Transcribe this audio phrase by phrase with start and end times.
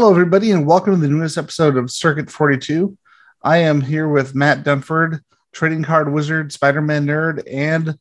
[0.00, 2.96] Hello, everybody, and welcome to the newest episode of Circuit 42.
[3.42, 5.20] I am here with Matt Dunford,
[5.52, 7.98] trading card wizard, Spider Man nerd, and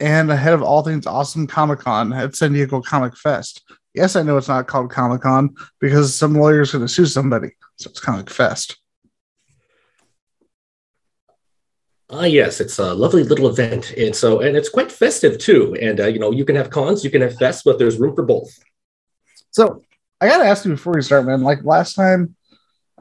[0.00, 3.70] and ahead of all things awesome Comic Con at San Diego Comic Fest.
[3.92, 7.50] Yes, I know it's not called Comic Con because some lawyer's going to sue somebody,
[7.76, 8.78] so it's Comic Fest.
[12.08, 15.76] Ah, uh, yes, it's a lovely little event, and so and it's quite festive too.
[15.82, 18.14] And uh, you know, you can have cons, you can have fests, but there's room
[18.14, 18.58] for both.
[19.50, 19.82] So
[20.20, 21.42] I gotta ask you before we start, man.
[21.42, 22.34] Like last time,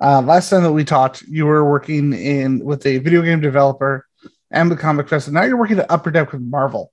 [0.01, 4.05] uh, last time that we talked, you were working in with a video game developer
[4.51, 6.91] and the Comic Fest, and now you're working at Upper Deck with Marvel.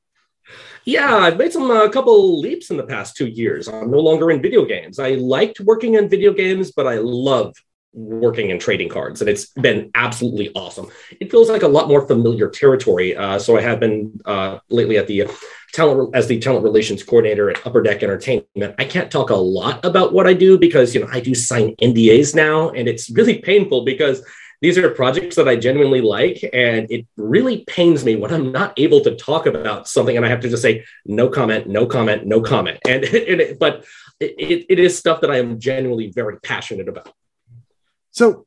[0.85, 3.69] Yeah, I've made some a uh, couple leaps in the past two years.
[3.69, 4.99] I'm no longer in video games.
[4.99, 7.55] I liked working in video games, but I love
[7.93, 10.89] working in trading cards, and it's been absolutely awesome.
[11.21, 13.17] It feels like a lot more familiar territory.
[13.17, 15.29] Uh, so I have been uh, lately at the
[15.73, 18.75] talent as the talent relations coordinator at Upper Deck Entertainment.
[18.79, 21.75] I can't talk a lot about what I do because you know I do sign
[21.77, 24.23] NDAs now, and it's really painful because
[24.63, 28.73] these are projects that I genuinely like, and it really pains me when I'm not
[28.79, 32.27] able to talk about something and I have to just say no comment, no comment,
[32.27, 32.79] no comment.
[32.89, 33.85] And, and it, but
[34.21, 37.13] it, it is stuff that I am genuinely very passionate about.
[38.13, 38.47] So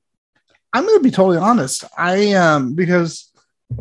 [0.73, 1.83] I'm going to be totally honest.
[1.97, 3.31] I um because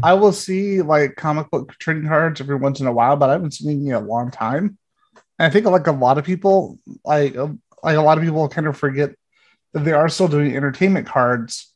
[0.03, 3.33] I will see like comic book trading cards every once in a while, but I
[3.33, 4.79] haven't seen any in a long time.
[5.39, 7.35] And I think like a lot of people, like
[7.83, 9.15] like a lot of people, kind of forget
[9.73, 11.73] that they are still doing entertainment cards.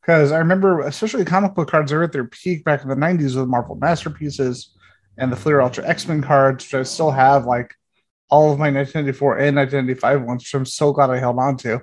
[0.00, 3.36] Because I remember, especially comic book cards, are at their peak back in the '90s
[3.36, 4.74] with Marvel masterpieces
[5.18, 7.74] and the Fleer Ultra X Men cards, which I still have like
[8.30, 11.82] all of my 1994 and 1995 ones, which I'm so glad I held on to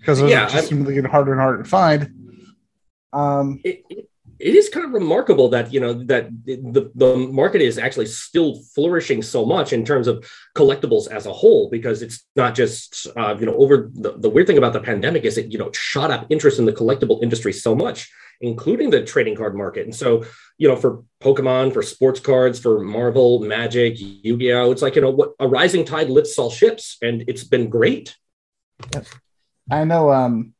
[0.00, 2.12] because those yeah, just seem to get harder and harder to find.
[3.12, 7.60] Um, it, it, it is kind of remarkable that you know that the, the market
[7.60, 12.26] is actually still flourishing so much in terms of collectibles as a whole because it's
[12.36, 15.52] not just uh, you know over the, the weird thing about the pandemic is it
[15.52, 19.54] you know shot up interest in the collectible industry so much including the trading card
[19.54, 19.84] market.
[19.84, 20.24] And so
[20.56, 25.10] you know for pokemon for sports cards for marvel magic yu-gi-oh it's like you know
[25.10, 28.16] what a rising tide lifts all ships and it's been great
[29.70, 30.52] i know um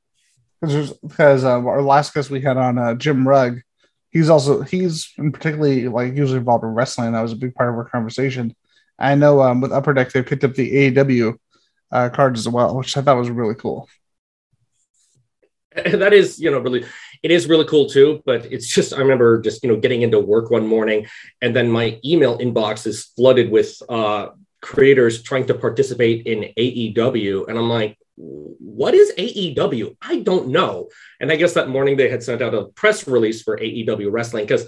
[0.61, 3.63] because uh, our last guest we had on uh, Jim Rugg,
[4.11, 7.13] he's also he's particularly like usually involved in wrestling.
[7.13, 8.55] That was a big part of our conversation.
[8.99, 11.39] I know um, with Upper Deck they picked up the AEW
[11.91, 13.89] uh, cards as well, which I thought was really cool.
[15.85, 16.85] That is, you know, really,
[17.23, 18.21] it is really cool too.
[18.27, 21.07] But it's just, I remember just, you know, getting into work one morning,
[21.41, 27.49] and then my email inbox is flooded with uh, creators trying to participate in AEW,
[27.49, 29.97] and I'm like, what is AEW?
[30.03, 30.89] I don't know.
[31.21, 34.45] And I guess that morning they had sent out a press release for AEW wrestling
[34.45, 34.67] because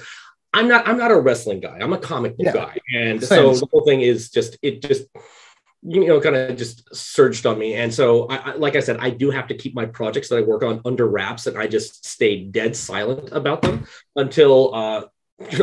[0.54, 1.78] I'm not I'm not a wrestling guy.
[1.80, 2.52] I'm a comic book yeah.
[2.52, 2.78] guy.
[2.94, 3.54] And Same.
[3.54, 5.06] so the whole thing is just it just
[5.82, 8.98] you know kind of just surged on me and so I, I, like i said
[8.98, 11.66] i do have to keep my projects that i work on under wraps and i
[11.66, 15.02] just stay dead silent about them until uh,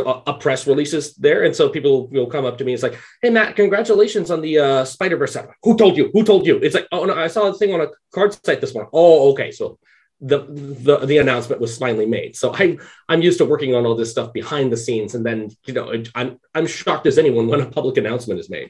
[0.05, 2.73] a press releases there, and so people will come up to me.
[2.73, 5.37] It's like, "Hey, Matt, congratulations on the uh, Spider Verse.
[5.63, 6.09] Who told you?
[6.13, 8.61] Who told you?" It's like, "Oh no, I saw a thing on a card site
[8.61, 9.79] this morning." Oh, okay, so
[10.21, 12.35] the the the announcement was finally made.
[12.35, 15.49] So I I'm used to working on all this stuff behind the scenes, and then
[15.65, 18.69] you know I'm I'm shocked as anyone when a public announcement is made.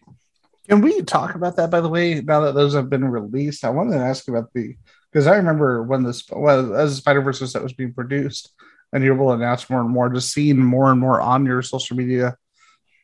[0.67, 1.71] Can we talk about that?
[1.71, 4.75] By the way, now that those have been released, I wanted to ask about the
[5.11, 8.51] because I remember when this well as Spider Verse set was being produced
[8.91, 11.61] and you're able to announce more and more, just seeing more and more on your
[11.61, 12.35] social media.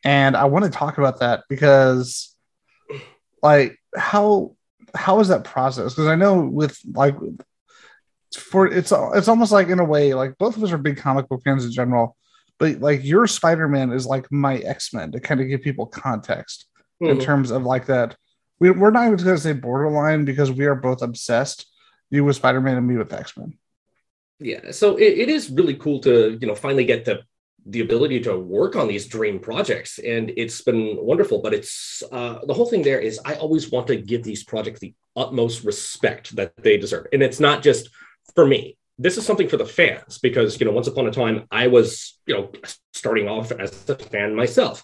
[0.04, 2.34] And I want to talk about that because,
[3.42, 4.56] like, how
[4.94, 5.94] how is that process?
[5.94, 7.16] Because I know with like
[8.34, 11.28] for it's it's almost like in a way like both of us are big comic
[11.28, 12.16] book fans in general,
[12.58, 15.86] but like your Spider Man is like my X Men to kind of give people
[15.86, 16.66] context
[17.02, 17.12] mm-hmm.
[17.12, 18.16] in terms of like that.
[18.58, 21.66] We, we're not even going to say borderline because we are both obsessed.
[22.08, 23.58] You with Spider Man and me with X Men
[24.38, 27.20] yeah so it, it is really cool to you know finally get the
[27.68, 32.38] the ability to work on these dream projects and it's been wonderful but it's uh,
[32.46, 36.36] the whole thing there is i always want to give these projects the utmost respect
[36.36, 37.88] that they deserve and it's not just
[38.36, 38.76] for me.
[38.98, 42.18] This is something for the fans because you know once upon a time i was
[42.26, 42.50] you know
[42.94, 44.82] starting off as a fan myself.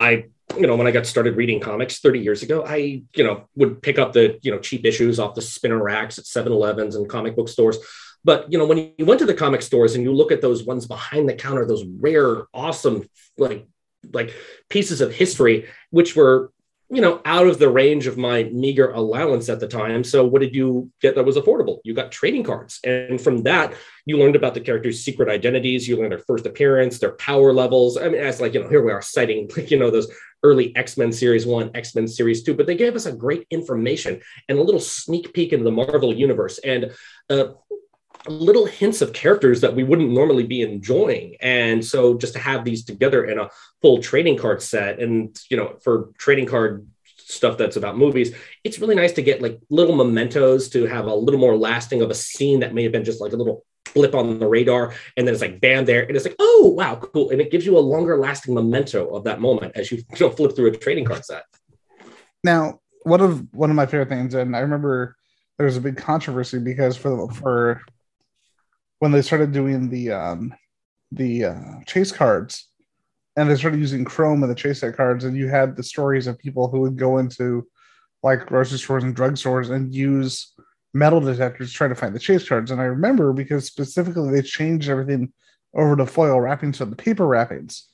[0.00, 0.24] I
[0.56, 3.80] you know when i got started reading comics 30 years ago i you know would
[3.80, 7.34] pick up the you know cheap issues off the spinner racks at 7-elevens and comic
[7.36, 7.78] book stores
[8.24, 10.64] but you know, when you went to the comic stores and you look at those
[10.64, 13.66] ones behind the counter, those rare, awesome, like
[14.12, 14.34] like
[14.68, 16.52] pieces of history, which were
[16.92, 20.04] you know, out of the range of my meager allowance at the time.
[20.04, 21.78] So what did you get that was affordable?
[21.84, 22.80] You got trading cards.
[22.84, 23.72] And from that,
[24.04, 25.88] you learned about the characters' secret identities.
[25.88, 27.96] You learned their first appearance, their power levels.
[27.96, 30.76] I mean, as like, you know, here we are citing, like you know, those early
[30.76, 34.20] X-Men series one, X-Men series two, but they gave us a great information
[34.50, 36.58] and a little sneak peek into the Marvel universe.
[36.58, 36.92] And
[37.30, 37.52] uh,
[38.28, 41.36] little hints of characters that we wouldn't normally be enjoying.
[41.40, 45.56] And so just to have these together in a full trading card set and you
[45.56, 46.86] know for trading card
[47.18, 51.14] stuff that's about movies it's really nice to get like little mementos to have a
[51.14, 53.64] little more lasting of a scene that may have been just like a little
[53.94, 54.94] blip on the radar.
[55.16, 56.02] And then it's like bam there.
[56.02, 57.30] And it's like oh wow cool.
[57.30, 60.30] And it gives you a longer lasting memento of that moment as you, you know,
[60.30, 61.44] flip through a trading card set.
[62.44, 65.16] Now one of one of my favorite things and i remember
[65.58, 67.82] there was a big controversy because for for
[69.02, 70.54] when they started doing the um,
[71.10, 72.68] the uh, chase cards,
[73.34, 76.28] and they started using Chrome in the chase set cards, and you had the stories
[76.28, 77.66] of people who would go into
[78.22, 80.52] like grocery stores and drugstores and use
[80.94, 82.70] metal detectors to try to find the chase cards.
[82.70, 85.32] And I remember because specifically they changed everything
[85.74, 87.88] over to foil wrapping, so the paper wrappings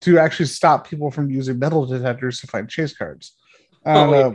[0.00, 3.36] to actually stop people from using metal detectors to find chase cards.
[3.86, 4.30] Oh, uh,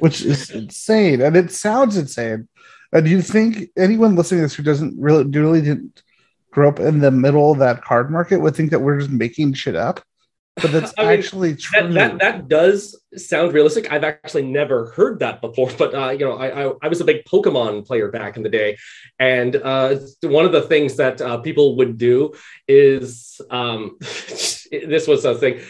[0.00, 2.48] which is insane, and it sounds insane.
[2.92, 6.02] Uh, do you think anyone listening to this who doesn't really really didn't
[6.50, 9.52] grow up in the middle of that card market would think that we're just making
[9.52, 10.00] shit up?
[10.56, 11.92] But that's I mean, actually true.
[11.92, 13.92] That, that, that does sound realistic.
[13.92, 17.04] I've actually never heard that before, but uh, you know, I, I, I was a
[17.04, 18.76] big Pokemon player back in the day,
[19.18, 22.32] and uh, one of the things that uh, people would do
[22.66, 25.60] is um, this was a thing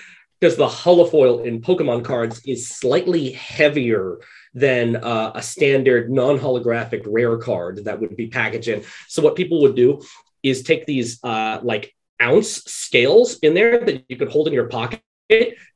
[0.40, 4.18] because the holofoil in Pokemon cards is slightly heavier
[4.54, 8.82] than uh, a standard non-holographic rare card that would be packaged in.
[9.08, 10.02] So what people would do
[10.42, 14.68] is take these uh, like ounce scales in there that you could hold in your
[14.68, 15.02] pocket.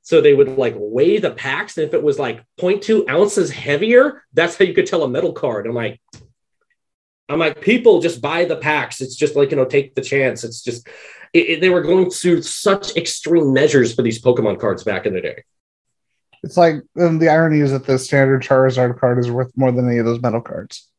[0.03, 4.25] So they would like weigh the packs, and if it was like 0.2 ounces heavier,
[4.33, 5.67] that's how you could tell a metal card.
[5.67, 6.01] I'm like,
[7.29, 9.01] I'm like, people just buy the packs.
[9.01, 10.45] It's just like you know, take the chance.
[10.45, 10.89] It's just
[11.33, 15.15] it, it, they were going through such extreme measures for these Pokemon cards back in
[15.15, 15.45] the day.
[16.45, 19.89] It's like and the irony is that the standard Charizard card is worth more than
[19.89, 20.91] any of those metal cards.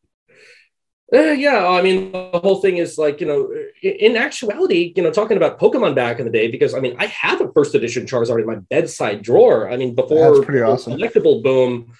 [1.13, 3.53] Uh, yeah, I mean, the whole thing is like, you know,
[3.83, 7.05] in actuality, you know, talking about Pokemon back in the day, because I mean, I
[7.05, 9.69] have a first edition Charizard in my bedside drawer.
[9.69, 10.93] I mean, before That's pretty awesome.
[10.93, 11.93] collectible boom,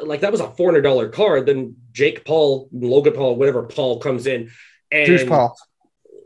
[0.00, 1.46] like that was a $400 card.
[1.46, 4.52] Then Jake Paul, Logan Paul, whatever Paul comes in.
[4.92, 5.56] And Juice Paul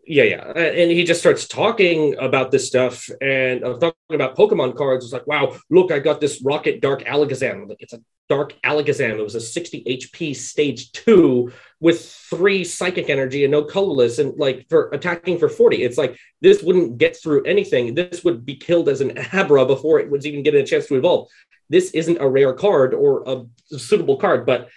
[0.06, 4.76] yeah, yeah, and he just starts talking about this stuff and uh, talking about Pokemon
[4.76, 5.04] cards.
[5.04, 7.68] It's like, wow, look, I got this Rocket Dark Alakazam.
[7.68, 9.18] Like, it's a Dark Alakazam.
[9.18, 14.36] It was a 60 HP stage two with three psychic energy and no colorless, and
[14.38, 15.82] like for attacking for 40.
[15.82, 17.94] It's like this wouldn't get through anything.
[17.94, 20.96] This would be killed as an Abra before it was even getting a chance to
[20.96, 21.28] evolve.
[21.68, 24.68] This isn't a rare card or a suitable card, but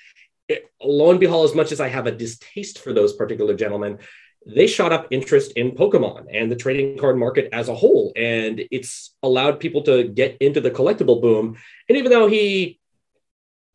[0.48, 4.00] it, lo and behold, as much as I have a distaste for those particular gentlemen,
[4.46, 8.14] they shot up interest in Pokemon and the trading card market as a whole.
[8.16, 11.58] And it's allowed people to get into the collectible boom.
[11.88, 12.80] And even though he,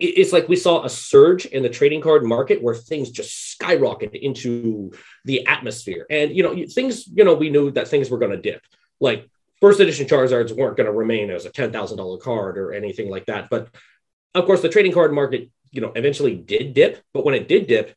[0.00, 4.20] it's like we saw a surge in the trading card market where things just skyrocketed
[4.20, 4.93] into
[5.25, 6.06] the atmosphere.
[6.11, 8.62] And, you know, things, you know, we knew that things were going to dip.
[9.00, 9.28] Like
[9.60, 13.49] first edition Charizards weren't going to remain as a $10,000 card or anything like that.
[13.50, 13.69] But
[14.34, 17.02] of course, the trading card market, you know, eventually did dip.
[17.12, 17.94] But when it did dip,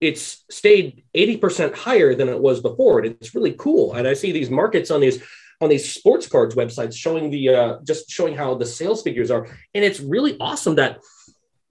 [0.00, 3.00] it's stayed 80% higher than it was before.
[3.00, 3.94] And it's really cool.
[3.94, 5.22] And I see these markets on these
[5.60, 9.46] on these sports cards websites showing the uh, just showing how the sales figures are.
[9.74, 11.00] And it's really awesome that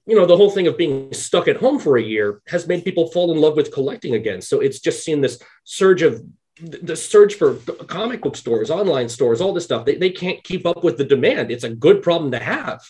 [0.06, 2.84] you know the whole thing of being stuck at home for a year has made
[2.84, 4.42] people fall in love with collecting again.
[4.42, 6.24] So it's just seen this surge of
[6.62, 7.56] the surge for
[7.88, 9.86] comic book stores, online stores, all this stuff.
[9.86, 11.52] They, they can't keep up with the demand.
[11.52, 12.82] It's a good problem to have.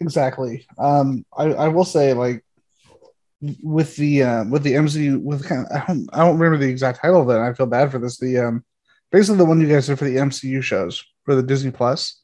[0.00, 0.66] Exactly.
[0.76, 2.44] Um, I, I will say, like,
[3.62, 6.70] with the uh, with the MCU with kind of, I don't I don't remember the
[6.70, 7.40] exact title of it.
[7.40, 8.18] I feel bad for this.
[8.18, 8.64] The um
[9.10, 12.20] basically the one you guys did for the MCU shows for the Disney Plus.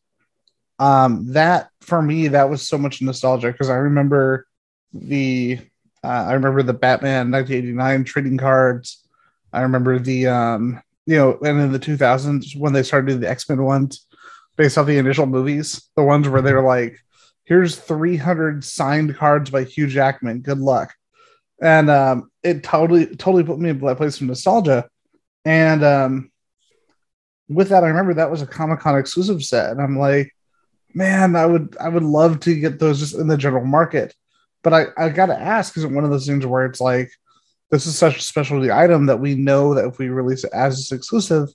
[0.78, 4.46] Um, that for me that was so much nostalgia because I remember
[4.92, 5.60] the
[6.02, 9.04] uh, I remember the Batman 1989 trading cards.
[9.52, 13.30] I remember the um you know and in the 2000s when they started doing the
[13.30, 14.06] X Men ones
[14.56, 16.98] based off the initial movies, the ones where they're like,
[17.44, 20.40] "Here's 300 signed cards by Hugh Jackman.
[20.40, 20.92] Good luck."
[21.64, 24.86] And um, it totally totally put me in that place of nostalgia.
[25.46, 26.30] And um,
[27.48, 30.30] with that, I remember that was a Comic Con exclusive set, and I'm like,
[30.92, 34.14] man, I would I would love to get those just in the general market.
[34.62, 37.10] But I I got to ask, is it one of those things where it's like,
[37.70, 40.76] this is such a specialty item that we know that if we release it as
[40.76, 41.48] this exclusive,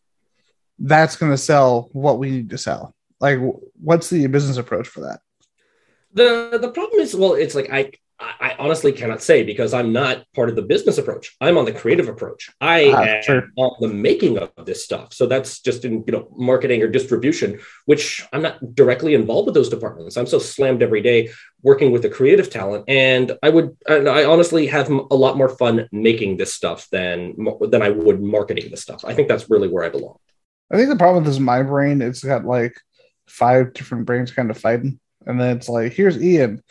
[0.80, 2.96] that's going to sell what we need to sell.
[3.20, 3.40] Like,
[3.80, 5.20] what's the business approach for that?
[6.14, 10.26] The the problem is, well, it's like I I honestly cannot say because I'm not
[10.36, 11.36] part of the business approach.
[11.40, 12.50] I'm on the creative approach.
[12.60, 13.50] I ah, am sure.
[13.56, 15.14] on the making of this stuff.
[15.14, 19.56] So that's just in you know marketing or distribution, which I'm not directly involved with
[19.56, 20.18] those departments.
[20.18, 21.30] I'm so slammed every day
[21.64, 25.50] working with the creative talent, and I would and I honestly have a lot more
[25.50, 29.06] fun making this stuff than than I would marketing this stuff.
[29.06, 30.18] I think that's really where I belong.
[30.72, 32.76] I think the problem with this my brain, it's got like
[33.28, 36.62] five different brains kind of fighting, and then it's like here's Ian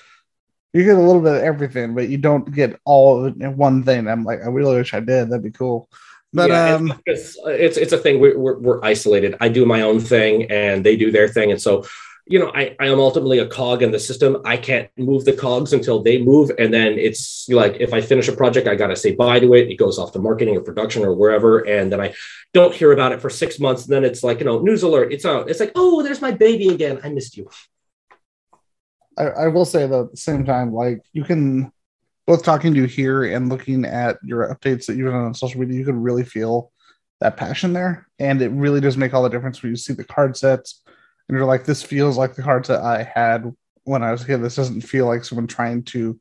[0.73, 4.07] you get a little bit of everything, but you don't get all in one thing.
[4.07, 5.31] I'm like, I really wish I did.
[5.31, 5.89] That'd be cool.
[6.33, 8.21] But yeah, um, it's, it's, it's a thing.
[8.21, 9.37] We're, we're, we're isolated.
[9.41, 11.85] I do my own thing, and they do their thing, and so
[12.29, 14.43] you know, I, I am ultimately a cog in the system.
[14.45, 16.51] I can't move the cogs until they move.
[16.59, 19.55] And then it's like if I finish a project, I got to say bye to
[19.55, 19.71] it.
[19.71, 21.61] It goes off to marketing or production or wherever.
[21.61, 22.15] And then I
[22.53, 23.85] don't hear about it for six months.
[23.85, 25.13] And then it's like, you know, news alert.
[25.13, 25.49] It's out.
[25.49, 27.01] It's like, oh, there's my baby again.
[27.03, 27.49] I missed you.
[29.23, 31.73] I, will say though at the same time, like you can
[32.27, 35.61] both talking to you here and looking at your updates that you've done on social
[35.61, 36.71] media, you can really feel
[37.21, 38.07] that passion there.
[38.19, 40.83] And it really does make all the difference when you see the card sets
[41.29, 43.53] and you're like, this feels like the cards that I had
[43.85, 44.43] when I was a kid.
[44.43, 46.19] This doesn't feel like someone trying to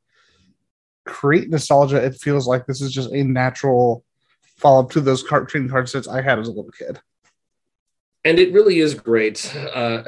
[1.06, 1.98] create nostalgia.
[1.98, 4.04] It feels like this is just a natural
[4.58, 7.00] follow up to those card trading card sets I had as a little kid.
[8.26, 9.56] And it really is great.
[9.56, 10.04] Uh,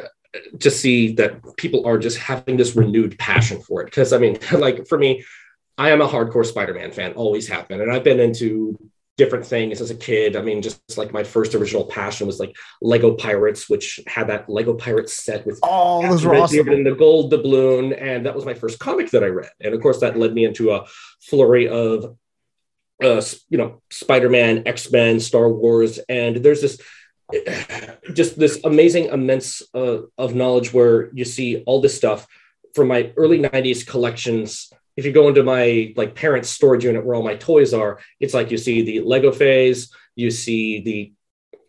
[0.59, 3.85] to see that people are just having this renewed passion for it.
[3.85, 5.23] Because I mean, like for me,
[5.77, 8.77] I am a hardcore Spider-Man fan, always have been, and I've been into
[9.19, 10.37] different things as a kid.
[10.37, 14.49] I mean, just like my first original passion was like Lego Pirates, which had that
[14.49, 16.69] Lego Pirates set with oh, those were awesome.
[16.69, 19.51] And the gold doubloon, and that was my first comic that I read.
[19.59, 20.85] And of course, that led me into a
[21.21, 22.15] flurry of,
[23.03, 26.79] uh, you know, Spider-Man, X-Men, Star Wars, and there's this
[28.13, 32.27] just this amazing immense uh, of knowledge where you see all this stuff
[32.73, 34.71] from my early 90s collections.
[34.95, 38.33] If you go into my like parents storage unit where all my toys are it's
[38.33, 41.13] like you see the lego phase you see the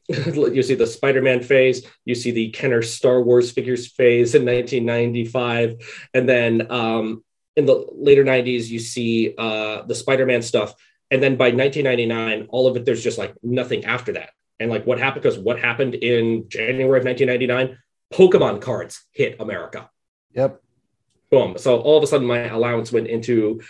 [0.52, 6.08] you see the spider-man phase you see the kenner star wars figures phase in 1995
[6.12, 7.22] and then um,
[7.54, 10.74] in the later 90s you see uh, the spider-man stuff.
[11.12, 14.86] And then by 1999 all of it there's just like nothing after that and like
[14.86, 17.78] what happened because what happened in January of 1999,
[18.12, 19.90] Pokemon cards hit America.
[20.34, 20.60] Yep.
[21.30, 21.56] Boom.
[21.58, 23.60] So all of a sudden my allowance went into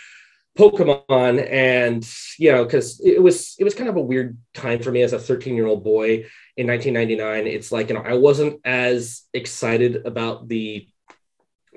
[0.57, 2.05] Pokemon and
[2.37, 5.13] you know because it was it was kind of a weird time for me as
[5.13, 6.25] a 13 year old boy
[6.57, 10.85] in 1999 it's like you know I wasn't as excited about the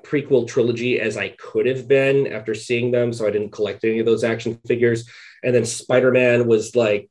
[0.03, 3.99] prequel trilogy as I could have been after seeing them so I didn't collect any
[3.99, 5.09] of those action figures
[5.41, 7.09] and then Spider-Man was like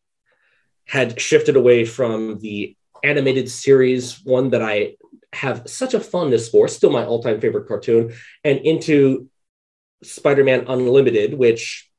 [0.86, 4.96] had shifted away from the animated series, one that I
[5.32, 9.28] have such a fondness for, still my all time favorite cartoon, and into
[10.02, 11.90] Spider Man Unlimited, which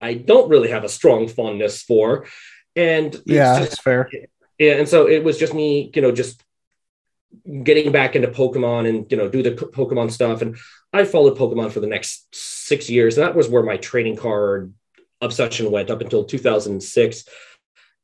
[0.00, 2.26] I don't really have a strong fondness for.
[2.76, 4.08] And yeah, just, that's fair.
[4.58, 6.42] Yeah, and so it was just me, you know, just
[7.62, 10.42] getting back into Pokemon and you know do the Pokemon stuff.
[10.42, 10.56] And
[10.92, 13.18] I followed Pokemon for the next six years.
[13.18, 14.72] And that was where my trading card
[15.20, 17.24] obsession went up until 2006.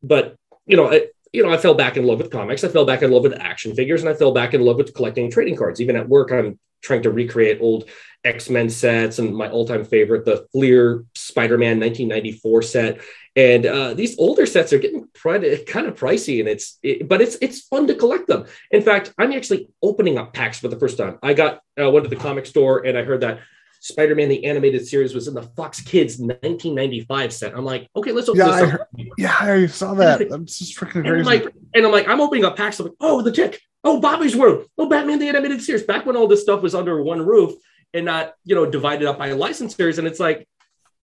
[0.03, 2.65] But you know, I, you know, I fell back in love with comics.
[2.65, 4.95] I fell back in love with action figures, and I fell back in love with
[4.95, 5.81] collecting trading cards.
[5.81, 7.89] Even at work, I'm trying to recreate old
[8.25, 13.01] X Men sets and my all time favorite, the Fleer Spider Man 1994 set.
[13.35, 17.37] And uh, these older sets are getting kind of pricey, and it's it, but it's
[17.43, 18.47] it's fun to collect them.
[18.71, 21.19] In fact, I'm actually opening up packs for the first time.
[21.23, 23.41] I got uh, went to the comic store and I heard that
[23.81, 27.57] Spider-Man the animated series was in the Fox Kids 1995 set.
[27.57, 30.29] I'm like, okay, let's open yeah, this I heard, yeah, I saw that.
[30.29, 31.09] That's just freaking crazy.
[31.09, 32.81] And I'm like, and I'm like, I'm opening up packs.
[32.81, 33.61] I'm like, oh, the Tick.
[33.85, 34.67] Oh, Bobby's World.
[34.77, 35.85] Oh, Batman the animated series.
[35.85, 37.55] Back when all this stuff was under one roof
[37.95, 39.99] and not, you know, divided up by licensors.
[39.99, 40.49] And it's like,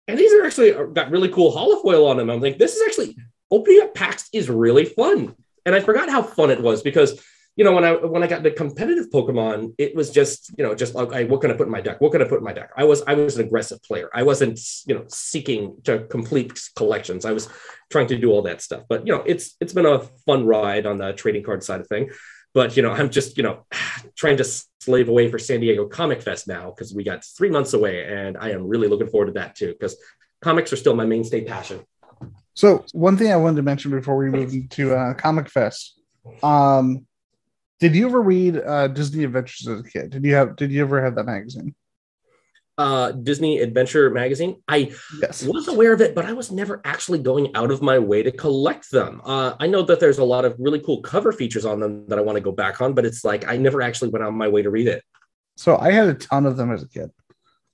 [0.08, 2.30] and these are actually uh, got really cool holofoil on them.
[2.30, 3.18] I'm like, this is actually
[3.51, 5.36] opening up packs is really fun.
[5.65, 7.22] And I forgot how fun it was because
[7.58, 10.74] you know, when I when I got the competitive Pokemon, it was just you know
[10.74, 12.00] just like what can I put in my deck?
[12.00, 12.72] What can I put in my deck?
[12.77, 14.10] I was I was an aggressive player.
[14.13, 17.25] I wasn't you know seeking to complete collections.
[17.25, 17.50] I was
[17.89, 18.84] trying to do all that stuff.
[18.88, 21.88] But you know, it's it's been a fun ride on the trading card side of
[21.88, 22.10] thing.
[22.53, 23.65] But you know, I'm just you know
[24.15, 24.46] trying to
[24.79, 28.38] slave away for San Diego Comic Fest now because we got three months away, and
[28.38, 29.98] I am really looking forward to that too because
[30.41, 31.81] comics are still my mainstay passion.
[32.53, 36.00] So one thing I wanted to mention before we move into uh, Comic Fest,
[36.43, 37.05] um,
[37.81, 40.11] did you ever read uh, Disney Adventures as a kid?
[40.11, 40.55] Did you have?
[40.55, 41.75] Did you ever have that magazine?
[42.81, 44.61] uh, Disney Adventure magazine.
[44.67, 45.43] I yes.
[45.43, 48.31] was aware of it, but I was never actually going out of my way to
[48.31, 49.21] collect them.
[49.23, 52.17] Uh, I know that there's a lot of really cool cover features on them that
[52.17, 54.47] I want to go back on, but it's like I never actually went on my
[54.47, 55.03] way to read it.
[55.57, 57.11] So I had a ton of them as a kid.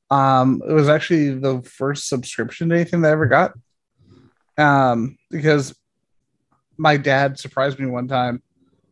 [0.09, 3.53] Um, it was actually the first subscription to anything that I ever got.
[4.57, 5.73] Um, because
[6.77, 8.41] my dad surprised me one time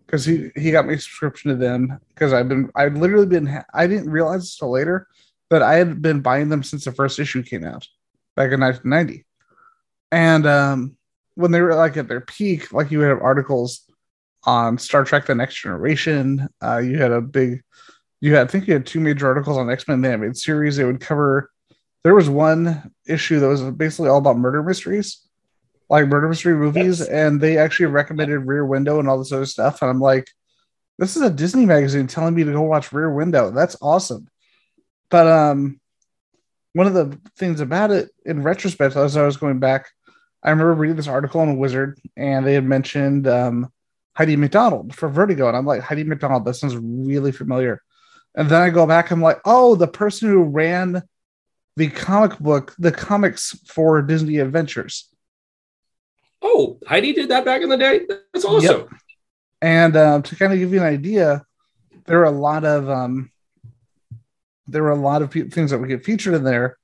[0.06, 3.64] because he he got me a subscription to them because I've been I've literally been
[3.74, 5.08] I didn't realize till later
[5.50, 7.88] that I had been buying them since the first issue came out
[8.36, 9.26] back in 1990.
[10.12, 10.98] And um,
[11.36, 13.82] when they were like at their peak, like you would have articles
[14.44, 16.48] on Star Trek: The Next Generation.
[16.62, 17.64] Uh, you had a big,
[18.22, 20.78] you had I think you had two major articles on X Men the animated series.
[20.78, 21.52] They would cover.
[22.04, 25.25] There was one issue that was basically all about murder mysteries,
[25.90, 27.08] like murder mystery movies, yes.
[27.08, 29.82] and they actually recommended Rear Window and all this other stuff.
[29.82, 30.28] And I'm like,
[30.98, 33.52] this is a Disney magazine telling me to go watch Rear Window.
[33.52, 34.28] That's awesome.
[35.10, 35.80] But um,
[36.74, 39.88] one of the things about it, in retrospect, as I was going back,
[40.44, 43.72] I remember reading this article on Wizard, and they had mentioned um,
[44.16, 47.82] Heidi MacDonald for Vertigo, and I'm like, Heidi MacDonald, that sounds really familiar.
[48.36, 51.04] And then I go back, I'm like, oh, the person who ran
[51.78, 55.10] the comic book, the comics for Disney Adventures.
[56.58, 58.06] Oh, Heidi did that back in the day.
[58.34, 58.78] That's awesome.
[58.80, 58.90] Yep.
[59.62, 61.44] And uh, to kind of give you an idea,
[62.06, 63.30] there are a lot of um,
[64.68, 66.78] there were a lot of things that we get featured in there.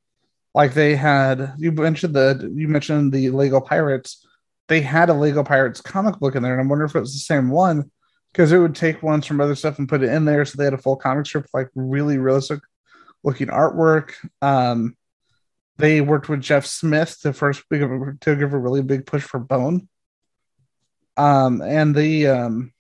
[0.54, 4.26] Like they had, you mentioned the, you mentioned the Lego Pirates.
[4.68, 7.14] They had a Lego Pirates comic book in there, and I wonder if it was
[7.14, 7.90] the same one
[8.34, 10.44] because it would take ones from other stuff and put it in there.
[10.44, 12.60] So they had a full comic strip, like really realistic
[13.24, 14.14] looking artwork.
[14.42, 14.98] Um,
[15.82, 19.88] they worked with Jeff Smith to first to give a really big push for Bone.
[21.18, 22.74] Um, and the um,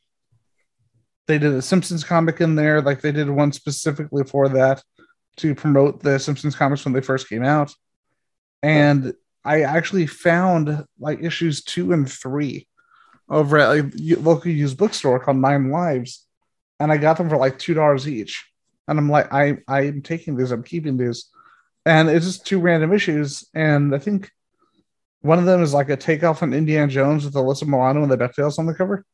[1.27, 4.83] they did a Simpsons comic in there, like they did one specifically for that
[5.37, 7.73] to promote the Simpsons comics when they first came out.
[8.63, 12.67] And I actually found like issues two and three
[13.29, 16.27] over at a local used bookstore called Nine Lives,
[16.79, 18.45] and I got them for like two dollars each.
[18.87, 21.29] And I'm like, I I'm taking these, I'm keeping these,
[21.85, 23.47] and it's just two random issues.
[23.53, 24.31] And I think
[25.21, 28.17] one of them is like a takeoff on Indiana Jones with Alyssa Milano and the
[28.17, 29.05] Ducktales on the cover,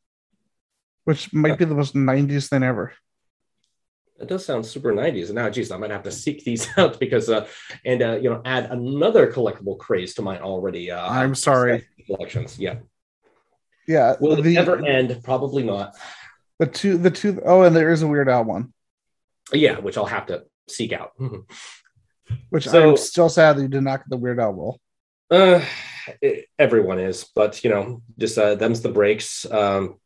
[1.04, 2.92] which might be the most '90s thing ever.
[4.18, 5.32] That does sound super 90s.
[5.32, 7.46] Now, geez, I might have to seek these out because, uh,
[7.84, 10.90] and uh, you know, add another collectible craze to my already.
[10.90, 11.86] Uh, I'm sorry.
[12.06, 12.76] Collections, yeah,
[13.86, 14.16] yeah.
[14.20, 15.20] Will the, it ever end?
[15.22, 15.94] Probably not.
[16.58, 18.72] The two, the two, oh, and there is a Weird Al one.
[19.52, 21.12] Yeah, which I'll have to seek out.
[22.50, 24.80] Which so, I'm still sad that you did not get the Weird Al roll.
[25.30, 25.64] Uh,
[26.58, 29.44] everyone is, but you know, just uh, them's the breaks.
[29.50, 29.96] Um,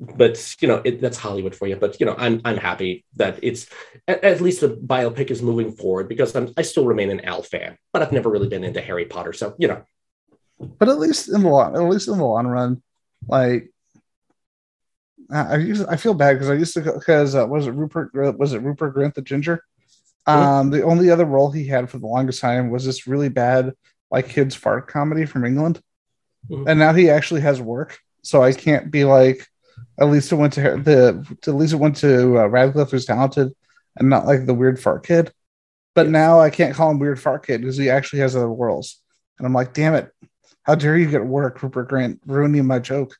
[0.00, 1.76] but you know it, that's Hollywood for you.
[1.76, 3.68] But you know I'm I'm happy that it's
[4.06, 7.42] at, at, least the biopic is moving forward because I'm I still remain an Al
[7.42, 9.32] fan, but I've never really been into Harry Potter.
[9.32, 9.82] So you know,
[10.58, 12.82] but at least in the long at least in the long run,
[13.26, 13.70] like
[15.30, 18.52] I used I feel bad because I used to because uh, was it Rupert was
[18.52, 19.62] it Rupert Grint the Ginger?
[20.28, 23.72] Um, the only other role he had for the longest time was this really bad
[24.10, 25.80] like kids fart comedy from England,
[26.48, 26.68] mm-hmm.
[26.68, 27.98] and now he actually has work.
[28.22, 29.46] So I can't be like
[30.00, 33.52] at least it went to the at least it went to uh, Radcliffe, who's talented
[33.96, 35.32] and not like the weird fart kid.
[35.94, 36.12] But yes.
[36.12, 39.00] now I can't call him weird fart kid because he actually has other roles,
[39.38, 40.10] and I'm like, damn it,
[40.62, 43.16] how dare you get work, Rupert Grant, ruining my joke.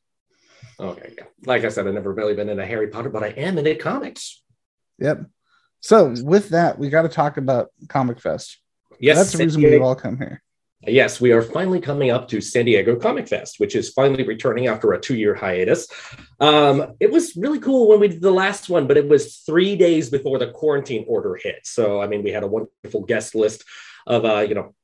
[0.81, 1.25] Okay, yeah.
[1.45, 4.43] Like I said, I've never really been into Harry Potter, but I am into comics.
[4.99, 5.27] Yep.
[5.81, 8.59] So with that, we got to talk about Comic Fest.
[9.01, 10.43] Yes, that's the reason we've all come here.
[10.87, 14.69] Yes, we are finally coming up to San Diego Comic Fest, which is finally returning
[14.69, 15.89] after a two year hiatus.
[16.39, 19.75] Um, it was really cool when we did the last one, but it was three
[19.75, 21.61] days before the quarantine order hit.
[21.65, 23.65] So, I mean, we had a wonderful guest list
[24.07, 24.75] of, uh, you know,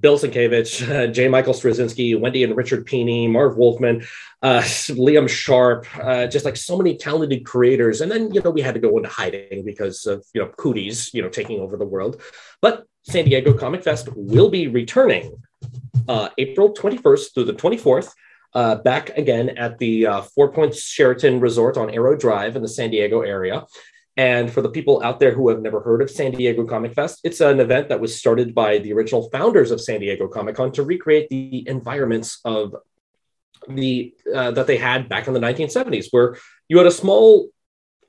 [0.00, 1.28] Bill Sienkiewicz, uh, J.
[1.28, 4.04] Michael Straczynski, Wendy and Richard Pini, Marv Wolfman,
[4.42, 8.00] uh, Liam Sharp, uh, just like so many talented creators.
[8.00, 11.12] And then, you know, we had to go into hiding because of, you know, cooties,
[11.12, 12.20] you know, taking over the world.
[12.60, 15.42] But San Diego Comic Fest will be returning
[16.08, 18.12] uh, April 21st through the 24th.
[18.54, 22.68] Uh, back again at the uh, Four Points Sheraton Resort on Aero Drive in the
[22.68, 23.64] San Diego area.
[24.16, 27.20] And for the people out there who have never heard of San Diego Comic Fest,
[27.24, 30.70] it's an event that was started by the original founders of San Diego Comic Con
[30.72, 32.76] to recreate the environments of
[33.68, 36.36] the uh, that they had back in the 1970s, where
[36.68, 37.48] you had a small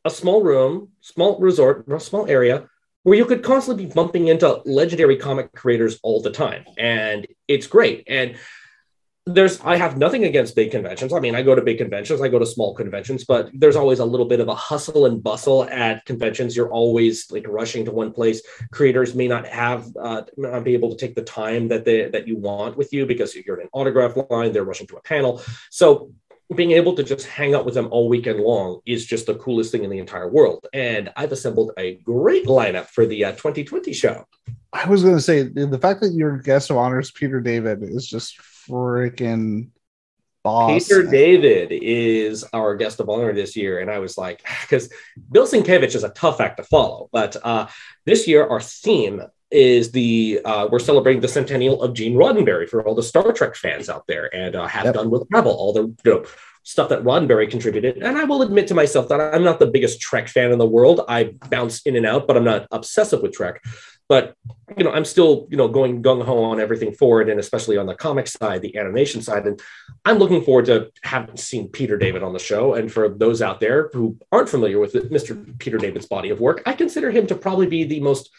[0.03, 2.67] a small room, small resort, small area
[3.05, 6.65] where you could constantly be bumping into legendary comic creators all the time.
[6.75, 8.03] And it's great.
[8.07, 8.35] And
[9.27, 11.11] there's I have nothing against big conventions.
[11.11, 13.97] I mean, I go to big conventions, I go to small conventions, but there's always
[13.97, 16.55] a little bit of a hustle and bustle at conventions.
[16.55, 18.43] You're always like rushing to one place.
[18.71, 22.27] Creators may not have uh, not be able to take the time that they that
[22.27, 24.53] you want with you because you're in an autograph line.
[24.53, 26.11] They're rushing to a panel, so
[26.53, 29.71] being able to just hang out with them all weekend long is just the coolest
[29.71, 30.67] thing in the entire world.
[30.73, 34.27] And I've assembled a great lineup for the uh, 2020 show.
[34.71, 37.81] I was going to say the fact that your guest of honor is Peter David
[37.81, 39.69] is just freaking
[40.45, 40.87] boss.
[40.87, 43.79] Peter David is our guest of honor this year.
[43.79, 44.89] And I was like, because
[45.31, 47.09] Bill Sienkiewicz is a tough act to follow.
[47.11, 47.67] But uh,
[48.05, 52.85] this year, our theme is the uh, we're celebrating the centennial of Gene Roddenberry for
[52.85, 54.95] all the Star Trek fans out there, and uh, have yep.
[54.95, 56.25] done with Rebel all the you know
[56.63, 57.97] stuff that Roddenberry contributed.
[57.97, 60.65] And I will admit to myself that I'm not the biggest Trek fan in the
[60.65, 61.01] world.
[61.07, 63.63] I bounce in and out, but I'm not obsessive with Trek
[64.07, 64.35] but
[64.77, 67.95] you know i'm still you know going gung-ho on everything forward and especially on the
[67.95, 69.61] comic side the animation side and
[70.05, 72.75] i'm looking forward to having seen peter david on the show.
[72.75, 76.39] And for those out there who aren't familiar with it, mr peter david's body of
[76.39, 78.29] work i consider him to probably be the most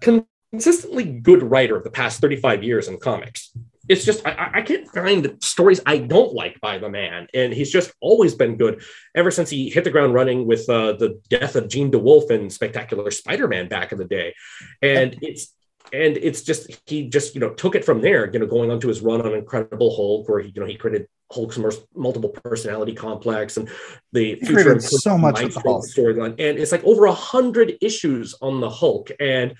[0.00, 3.52] consistently good writer of the past 35 years in comics
[3.88, 7.70] it's just I, I, can't find stories I don't like by the man, and he's
[7.70, 8.82] just always been good
[9.14, 12.52] ever since he hit the ground running with uh, the death of Jean DeWolff and
[12.52, 14.34] Spectacular Spider-Man back in the day,
[14.80, 15.52] and it's
[15.92, 18.80] and it's just he just you know took it from there, you know, going on
[18.80, 21.58] to his run on Incredible Hulk, where he you know he created Hulk's
[21.94, 23.68] multiple personality complex and
[24.12, 25.48] the he future so much the
[25.96, 29.54] storyline, and it's like over a hundred issues on the Hulk, and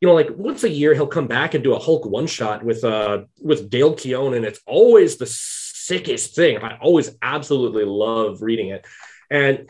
[0.00, 2.64] you know, like once a year he'll come back and do a Hulk one shot
[2.64, 6.58] with uh with Dale Keown, and it's always the sickest thing.
[6.58, 8.86] I always absolutely love reading it.
[9.30, 9.68] And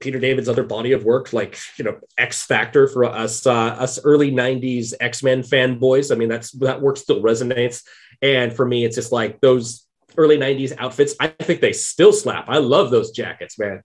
[0.00, 3.98] Peter David's other body of work, like you know, X Factor for us, uh, us
[4.04, 6.12] early '90s X Men fanboys.
[6.12, 7.82] I mean, that's that work still resonates.
[8.22, 9.86] And for me, it's just like those
[10.16, 11.14] early '90s outfits.
[11.18, 12.48] I think they still slap.
[12.48, 13.82] I love those jackets, man.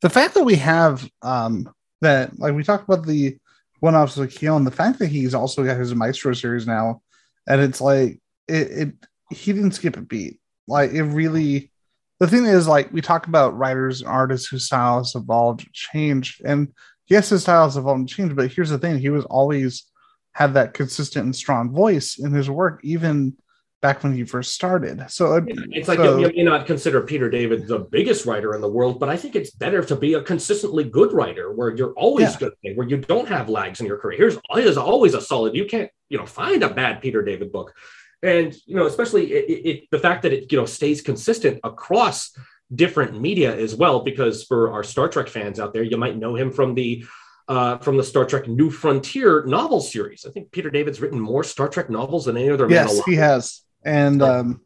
[0.00, 3.36] The fact that we have um, that, like, we talked about the
[3.82, 4.62] one off with Keown.
[4.62, 7.02] The fact that he's also got his Maestro series now,
[7.48, 8.94] and it's like it, it
[9.30, 10.38] he didn't skip a beat.
[10.68, 11.72] Like it really.
[12.20, 16.68] The thing is, like we talk about writers and artists whose styles evolved, changed, and
[17.08, 18.36] yes, his styles evolved and changed.
[18.36, 19.90] But here's the thing: he was always
[20.30, 23.36] had that consistent and strong voice in his work, even
[23.82, 25.04] back when he first started.
[25.10, 28.60] So it, it's like so, you, may not consider Peter David the biggest writer in
[28.60, 31.92] the world, but I think it's better to be a consistently good writer where you're
[31.94, 32.48] always yeah.
[32.62, 34.16] good, where you don't have lags in your career.
[34.16, 35.56] Here's is always a solid.
[35.56, 37.74] You can't you know find a bad Peter David book,
[38.22, 42.34] and you know especially it, it, the fact that it you know stays consistent across
[42.72, 44.04] different media as well.
[44.04, 47.04] Because for our Star Trek fans out there, you might know him from the
[47.48, 50.24] uh, from the Star Trek New Frontier novel series.
[50.24, 53.04] I think Peter David's written more Star Trek novels than any other yes, man alive.
[53.06, 53.62] he has.
[53.84, 54.60] And um,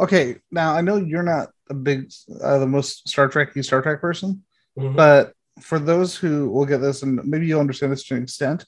[0.00, 2.10] okay, now I know you're not a big,
[2.42, 4.42] uh, the most Star Trekky Star Trek person,
[4.78, 4.96] mm-hmm.
[4.96, 8.64] but for those who will get this, and maybe you'll understand this to an extent,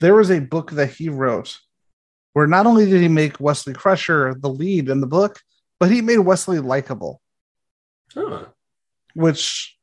[0.00, 1.58] there was a book that he wrote
[2.32, 5.40] where not only did he make Wesley Crusher the lead in the book,
[5.80, 7.22] but he made Wesley likable.
[8.12, 8.44] Huh.
[9.14, 9.74] Which,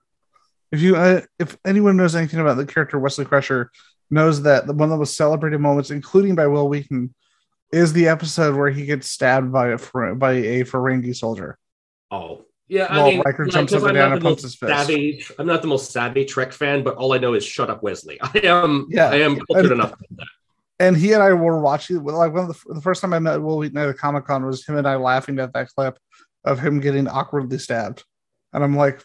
[0.72, 3.72] if you, uh, if anyone knows anything about the character Wesley Crusher,
[4.12, 7.16] knows that the one of the most celebrated moments, including by Wil Wheaton,
[7.73, 9.77] is the episode where he gets stabbed by a
[10.15, 11.57] by a Ferengi soldier.
[12.12, 12.88] Oh, yeah.
[12.89, 14.71] I mean, Riker jumps up and down and pumps his fist.
[14.71, 17.81] Savvy, I'm not the most savvy Trek fan, but all I know is shut up,
[17.81, 18.19] Wesley.
[18.21, 18.88] I am.
[18.89, 19.93] Yeah, I am cultured and, enough.
[20.79, 22.03] And he and I were watching.
[22.03, 24.65] Like one of the, the first time I met Wil Wheaton at Comic Con was
[24.65, 25.97] him and I laughing at that clip
[26.45, 28.03] of him getting awkwardly stabbed,
[28.53, 29.03] and I'm like,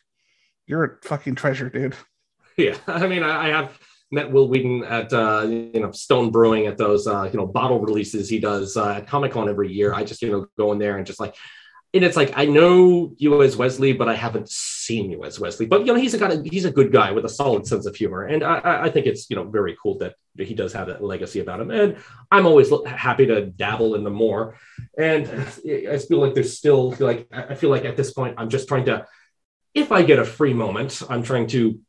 [0.67, 1.97] "You're a fucking treasure, dude."
[2.57, 3.79] Yeah, I mean, I, I have
[4.11, 7.81] met Wil Wheaton at uh, you know Stone Brewing at those uh, you know bottle
[7.81, 9.95] releases he does uh, at Comic Con every year.
[9.95, 11.35] I just you know go in there and just like,
[11.95, 15.67] and it's like I know you as Wesley, but I haven't seen you as Wesley.
[15.67, 17.95] But you know he's a guy, he's a good guy with a solid sense of
[17.95, 21.03] humor, and I, I think it's you know very cool that he does have that
[21.03, 21.71] legacy about him.
[21.71, 21.97] And
[22.31, 24.57] I'm always happy to dabble in the more.
[24.97, 28.69] And I feel like there's still like I feel like at this point I'm just
[28.69, 29.07] trying to,
[29.75, 31.81] if I get a free moment, I'm trying to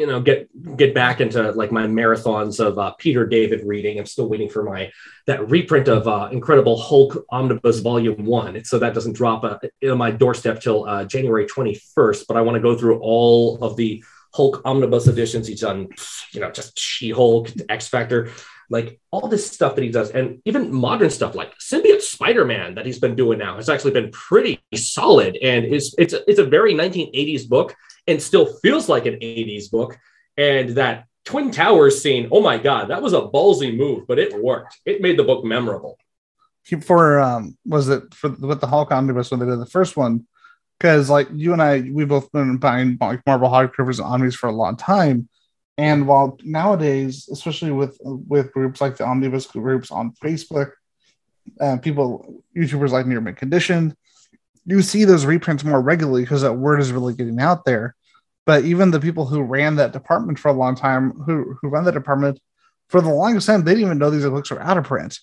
[0.00, 3.98] you know get get back into like my marathons of uh, Peter David reading.
[3.98, 4.90] I'm still waiting for my
[5.26, 8.64] that reprint of uh, Incredible Hulk Omnibus Volume One.
[8.64, 12.24] So that doesn't drop uh, in my doorstep till uh, January 21st.
[12.26, 15.46] But I want to go through all of the Hulk Omnibus editions.
[15.46, 15.88] He's done,
[16.32, 18.30] you know, just She Hulk, X Factor,
[18.70, 22.76] like all this stuff that he does, and even modern stuff like Symbiote Spider Man
[22.76, 25.36] that he's been doing now has actually been pretty solid.
[25.42, 27.76] And is it's it's a very 1980s book
[28.10, 29.98] and still feels like an 80s book.
[30.36, 34.42] And that Twin Towers scene, oh my God, that was a ballsy move, but it
[34.42, 34.78] worked.
[34.84, 35.96] It made the book memorable.
[36.82, 40.26] for um was it for with the Hulk omnibus when they did the first one
[40.78, 44.48] because like you and I we both been buying like Marvel hardcovers and omnibus for
[44.48, 45.28] a long time
[45.78, 50.72] and while nowadays especially with with groups like the omnibus groups on Facebook
[51.60, 53.96] uh, people YouTubers like Near Mint Condition
[54.66, 57.96] you see those reprints more regularly because that word is really getting out there
[58.50, 61.84] but even the people who ran that department for a long time who who run
[61.84, 62.40] the department
[62.88, 65.20] for the longest time they didn't even know these books were out of print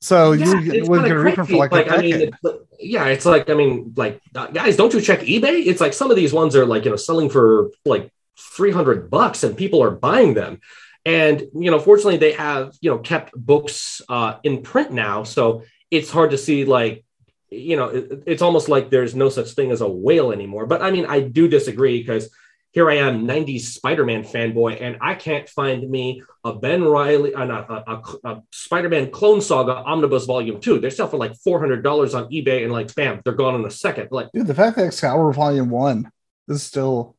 [0.00, 2.30] so yeah, you would get a reprint for like, like I mean,
[2.78, 5.66] yeah, it's like I mean, like guys, don't you check eBay?
[5.66, 9.10] It's like some of these ones are like you know selling for like three hundred
[9.10, 10.60] bucks, and people are buying them.
[11.06, 15.62] And you know, fortunately, they have you know kept books uh, in print now, so
[15.90, 17.05] it's hard to see like
[17.50, 20.66] you know it, it's almost like there's no such thing as a whale anymore.
[20.66, 22.30] But I mean, I do disagree because
[22.76, 27.46] here I am, 90s Spider-Man fanboy, and I can't find me a Ben Riley, uh,
[27.46, 30.80] not, a, a, a, Spider-Man Clone Saga Omnibus Volume 2.
[30.80, 31.82] They're selling for like $400
[32.14, 34.08] on eBay, and like, bam, they're gone in a second.
[34.10, 36.12] Like, dude, the fact that Excalibur Volume 1
[36.48, 37.16] is still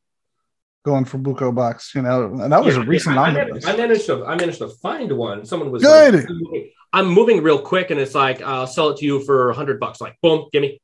[0.84, 3.66] going for buco bucks, you know, and that was yeah, a recent yeah, I, omnibus.
[3.66, 5.44] I managed, to, I managed to find one.
[5.44, 6.14] Someone was good.
[6.14, 9.48] Like, I'm moving real quick, and it's like, I'll sell it to you for a
[9.48, 10.00] 100 bucks.
[10.00, 10.80] Like, boom, give me.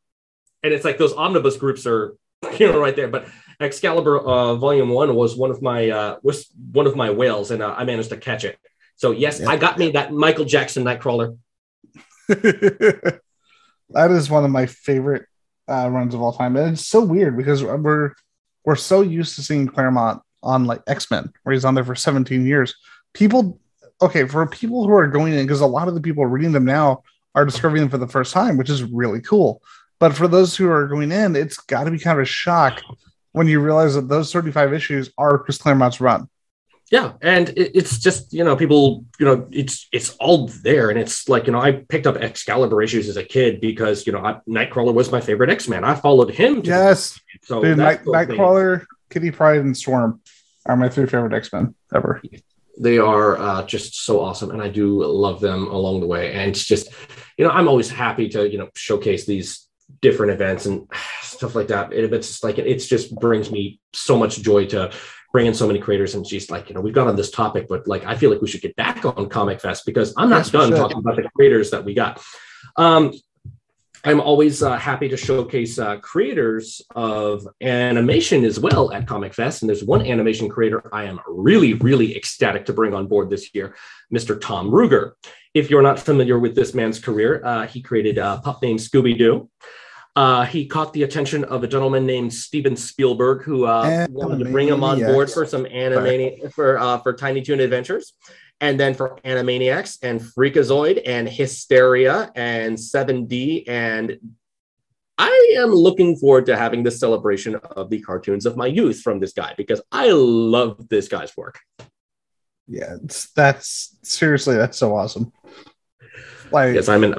[0.62, 2.14] And it's like those omnibus groups are,
[2.59, 3.09] you know, right there.
[3.09, 3.27] But
[3.61, 7.62] Excalibur uh, Volume One was one of my uh, was one of my whales, and
[7.62, 8.59] uh, I managed to catch it.
[8.97, 9.49] So yes, yeah.
[9.49, 11.37] I got me that Michael Jackson Nightcrawler.
[12.29, 13.21] that
[14.11, 15.27] is one of my favorite
[15.69, 18.12] uh, runs of all time, and it's so weird because we're
[18.64, 21.95] we're so used to seeing Claremont on like X Men, where he's on there for
[21.95, 22.75] 17 years.
[23.12, 23.61] People,
[24.00, 26.64] okay, for people who are going in, because a lot of the people reading them
[26.64, 27.02] now
[27.35, 29.62] are discovering them for the first time, which is really cool.
[29.98, 32.83] But for those who are going in, it's got to be kind of a shock
[33.33, 36.28] when you realize that those 35 issues are Chris Claremont's run.
[36.90, 40.98] Yeah, and it, it's just you know people you know it's it's all there, and
[40.98, 44.18] it's like you know I picked up Excalibur issues as a kid because you know
[44.18, 45.83] I, Nightcrawler was my favorite X Man.
[45.83, 46.61] I followed him.
[46.62, 50.20] yes, so Dude, Night, Nightcrawler, Kitty Pryde, and Storm
[50.66, 52.22] are my three favorite X Men ever.
[52.79, 56.33] They are uh, just so awesome, and I do love them along the way.
[56.33, 56.89] And it's just
[57.39, 59.69] you know I'm always happy to you know showcase these
[60.01, 60.89] different events and
[61.23, 61.93] stuff like that.
[61.93, 64.91] It, it's just like it's just brings me so much joy to
[65.33, 66.15] bring in so many creators.
[66.15, 68.41] And she's like, you know, we've got on this topic, but like I feel like
[68.41, 71.29] we should get back on Comic Fest because I'm not yes, done talking about the
[71.35, 72.23] creators that we got.
[72.77, 73.13] Um,
[74.07, 79.62] I'm always uh, happy to showcase uh, creators of animation as well at Comic Fest.
[79.62, 83.55] And there's one animation creator I am really, really ecstatic to bring on board this
[83.55, 83.75] year,
[84.12, 84.38] Mr.
[84.38, 85.12] Tom Ruegger.
[85.55, 89.17] If you're not familiar with this man's career, uh, he created a pup named Scooby
[89.17, 89.49] Doo.
[90.17, 94.51] Uh, he caught the attention of a gentleman named Steven Spielberg, who uh, wanted to
[94.51, 98.12] bring him on board for some animating for uh, for Tiny Toon Adventures,
[98.61, 103.64] and then for Animaniacs and Freakazoid and Histeria and 7D.
[103.69, 104.19] And
[105.19, 109.21] I am looking forward to having this celebration of the cartoons of my youth from
[109.21, 111.61] this guy because I love this guy's work.
[112.67, 112.97] Yeah,
[113.37, 115.33] that's seriously that's so awesome.
[116.51, 117.14] Like, yes, I'm an.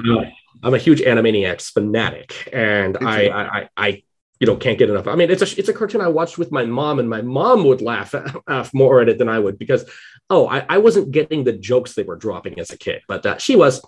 [0.62, 4.02] I'm a huge Animaniacs fanatic, and I, I, I,
[4.40, 5.06] you know, can't get enough.
[5.06, 7.64] I mean, it's a it's a cartoon I watched with my mom, and my mom
[7.64, 8.14] would laugh,
[8.48, 9.88] laugh more at it than I would because,
[10.28, 13.38] oh, I, I wasn't getting the jokes they were dropping as a kid, but uh,
[13.38, 13.82] she was.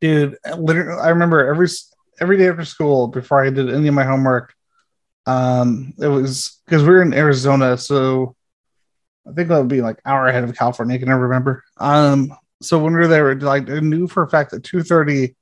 [0.00, 1.68] Dude, literally, I remember every
[2.20, 4.54] every day after school before I did any of my homework.
[5.26, 8.34] Um, it was because we were in Arizona, so
[9.28, 10.96] I think that would be like hour ahead of California.
[10.96, 11.62] I can never remember.
[11.76, 15.36] Um, so when we were there, like I knew for a fact that two thirty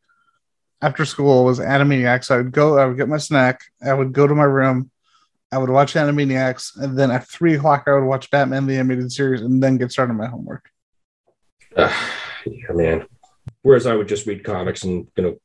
[0.82, 2.30] after school was Animaniacs.
[2.30, 4.90] I would go, I would get my snack, I would go to my room,
[5.52, 9.12] I would watch Animaniacs, and then at three o'clock I would watch Batman the Animated
[9.12, 10.70] Series, and then get started on my homework.
[11.76, 11.92] Uh,
[12.46, 13.06] yeah, man.
[13.62, 15.36] Whereas I would just read comics and you know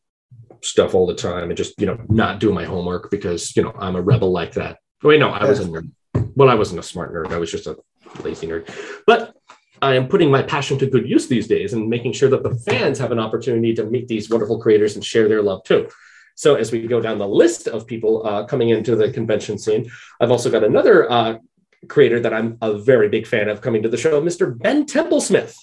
[0.61, 3.73] stuff all the time, and just you know not do my homework because you know
[3.77, 4.77] I'm a rebel like that.
[5.03, 5.49] Wait, no, I yeah.
[5.49, 5.91] was a nerd.
[6.35, 7.31] Well, I wasn't a smart nerd.
[7.31, 7.77] I was just a
[8.23, 8.69] lazy nerd.
[9.05, 9.35] But
[9.81, 12.55] I am putting my passion to good use these days and making sure that the
[12.55, 15.89] fans have an opportunity to meet these wonderful creators and share their love too.
[16.35, 19.89] So as we go down the list of people uh, coming into the convention scene,
[20.19, 21.37] I've also got another uh,
[21.87, 24.57] creator that I'm a very big fan of coming to the show, Mr.
[24.57, 25.55] Ben Templesmith.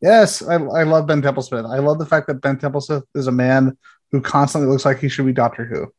[0.00, 1.68] Yes, I, I love Ben Templesmith.
[1.68, 3.76] I love the fact that Ben Templesmith is a man
[4.12, 5.92] who constantly looks like he should be Doctor Who.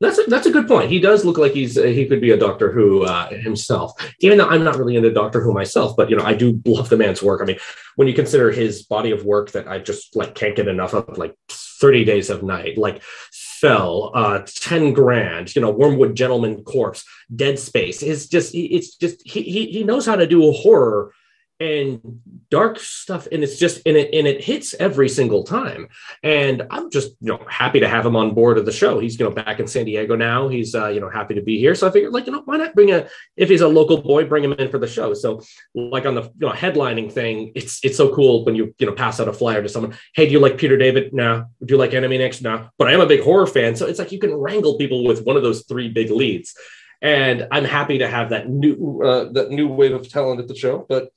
[0.00, 0.90] That's a, that's a good point.
[0.90, 3.92] He does look like he's uh, he could be a Doctor Who uh, himself.
[4.20, 6.90] Even though I'm not really into Doctor Who myself, but you know I do love
[6.90, 7.40] the man's work.
[7.40, 7.58] I mean,
[7.96, 11.16] when you consider his body of work that I just like can't get enough of,
[11.16, 17.02] like 30 Days of Night, like Fell, uh, 10 Grand, you know, Wormwood Gentleman Corpse,
[17.34, 18.02] Dead Space.
[18.02, 21.14] Is just it's just he he he knows how to do a horror
[21.58, 25.88] and dark stuff and it's just and it and it hits every single time.
[26.22, 29.00] And i'm just you know happy to have him on board of the show.
[29.00, 30.48] He's you know back in san diego now.
[30.48, 31.74] He's uh, you know happy to be here.
[31.74, 34.24] So i figured like you know why not bring a if he's a local boy
[34.24, 35.14] bring him in for the show.
[35.14, 35.42] So
[35.74, 38.92] like on the you know headlining thing it's it's so cool when you you know
[38.92, 41.14] pass out a flyer to someone hey do you like peter david?
[41.14, 42.42] No do you like Animaniacs?
[42.42, 45.04] No but i am a big horror fan so it's like you can wrangle people
[45.04, 46.54] with one of those three big leads.
[47.00, 50.54] And i'm happy to have that new uh, that new wave of talent at the
[50.54, 51.10] show but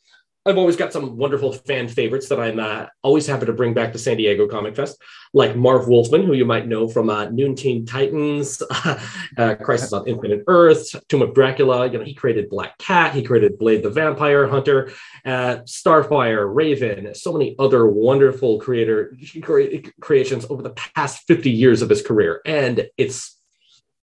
[0.49, 3.93] I've always got some wonderful fan favorites that I'm uh, always happy to bring back
[3.93, 4.99] to San Diego Comic Fest,
[5.31, 8.61] like Marv Wolfman, who you might know from uh, New Teen Titans,
[9.37, 11.87] uh, Crisis on Infinite Earth, Tomb of Dracula.
[11.87, 14.91] You know, he created Black Cat, he created Blade the Vampire Hunter,
[15.23, 19.15] uh, Starfire, Raven, so many other wonderful creator
[20.01, 23.37] creations over the past 50 years of his career, and it's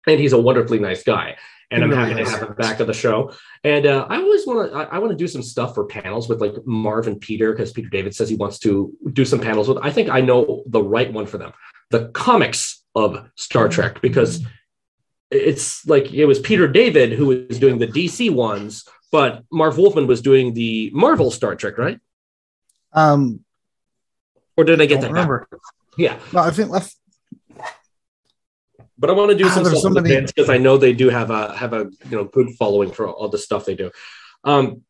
[0.07, 1.37] and he's a wonderfully nice guy
[1.71, 3.33] and I'm happy to have him back of the show.
[3.63, 6.29] And uh, I always want to I, I want to do some stuff for panels
[6.29, 9.69] with like Marv and Peter because Peter David says he wants to do some panels
[9.69, 9.79] with.
[9.79, 11.53] I think I know the right one for them.
[11.91, 14.45] The comics of Star Trek because
[15.31, 20.07] it's like it was Peter David who was doing the DC ones, but Marv Wolfman
[20.07, 22.01] was doing the Marvel Star Trek, right?
[22.93, 23.45] Um,
[24.57, 25.09] or did I get that?
[25.09, 25.47] Remember?
[25.51, 25.61] Back?
[25.97, 26.19] Yeah.
[26.33, 26.71] No, I think
[29.01, 30.21] but I want to do ah, some stuff somebody...
[30.21, 33.29] because I know they do have a have a you know good following for all
[33.29, 33.91] the stuff they do.
[34.45, 34.83] Um,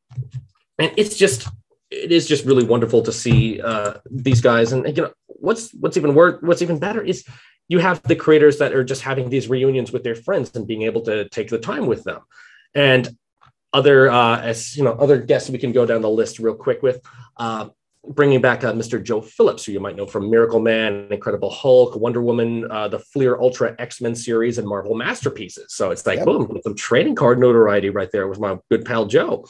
[0.79, 1.49] and it's just
[1.91, 4.73] it is just really wonderful to see uh, these guys.
[4.73, 7.25] And you know what's what's even work what's even better is
[7.69, 10.83] you have the creators that are just having these reunions with their friends and being
[10.83, 12.21] able to take the time with them.
[12.75, 13.09] And
[13.73, 16.83] other uh, as you know other guests we can go down the list real quick
[16.83, 17.01] with.
[17.37, 17.69] Uh,
[18.09, 19.03] bringing back uh, Mr.
[19.03, 22.99] Joe Phillips, who you might know from Miracle Man, Incredible Hulk, Wonder Woman, uh, the
[22.99, 25.75] Fleer Ultra X Men series, and Marvel Masterpieces.
[25.75, 26.27] So it's like, yep.
[26.27, 29.45] boom, some trading card notoriety right there with my good pal Joe.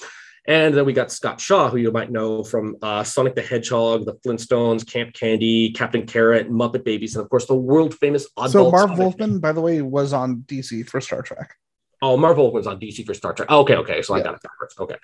[0.46, 4.06] And then we got Scott Shaw, who you might know from uh, Sonic the Hedgehog,
[4.06, 8.50] the Flintstones, Camp Candy, Captain Carrot, Muppet Babies, and of course the world famous Oddball.
[8.50, 11.54] So Marv Wolfman, by the way, was on DC for Star Trek.
[12.02, 13.48] Oh, Marvel was on DC for Star Trek.
[13.50, 14.02] Oh, okay, okay.
[14.02, 14.20] So yeah.
[14.20, 14.74] I got it backwards.
[14.78, 14.96] Okay,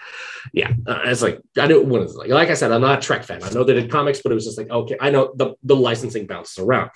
[0.52, 0.70] yeah.
[0.86, 3.24] Uh, it's like I do What is like, like I said, I'm not a Trek
[3.24, 3.42] fan.
[3.42, 5.76] I know they did comics, but it was just like okay, I know the the
[5.76, 6.90] licensing bounces around.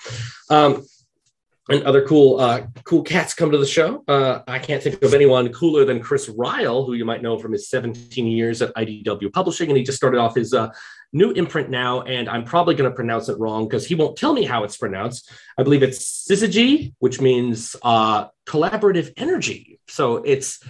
[0.48, 0.84] Um,
[1.70, 4.02] and other cool uh, cool cats come to the show.
[4.08, 7.52] Uh, I can't think of anyone cooler than Chris Ryall, who you might know from
[7.52, 10.70] his 17 years at IDW Publishing, and he just started off his uh,
[11.12, 14.32] new imprint now, and I'm probably going to pronounce it wrong because he won't tell
[14.32, 15.30] me how it's pronounced.
[15.58, 19.80] I believe it's syzygy, which means uh, collaborative energy.
[19.88, 20.62] So it's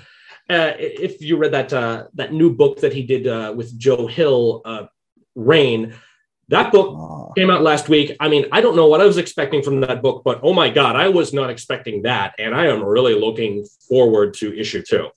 [0.49, 4.07] uh, if you read that uh, that new book that he did uh, with Joe
[4.07, 4.87] Hill, uh,
[5.35, 5.95] Rain.
[6.49, 7.33] That book oh.
[7.37, 8.17] came out last week.
[8.19, 10.69] I mean, I don't know what I was expecting from that book, but oh my
[10.69, 12.35] God, I was not expecting that.
[12.41, 15.11] And I am really looking forward to issue two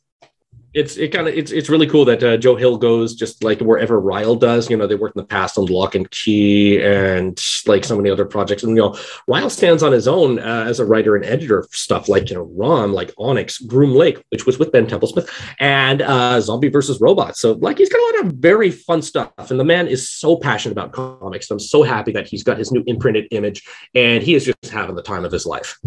[0.74, 3.60] it's it kind of it's it's really cool that uh, Joe Hill goes just like
[3.60, 4.70] wherever Ryall does.
[4.70, 8.10] You know, they worked in the past on Locke and Key and like so many
[8.10, 8.64] other projects.
[8.64, 8.92] And you know,
[9.30, 12.36] Ryall stands on his own uh, as a writer and editor of stuff like you
[12.36, 17.00] know Rom, like Onyx, Groom Lake, which was with Ben Templesmith, and uh, Zombie versus
[17.00, 17.40] Robots.
[17.40, 19.32] So like he's got a lot of very fun stuff.
[19.38, 21.52] And the man is so passionate about comics.
[21.52, 24.96] I'm so happy that he's got his new imprinted image, and he is just having
[24.96, 25.80] the time of his life.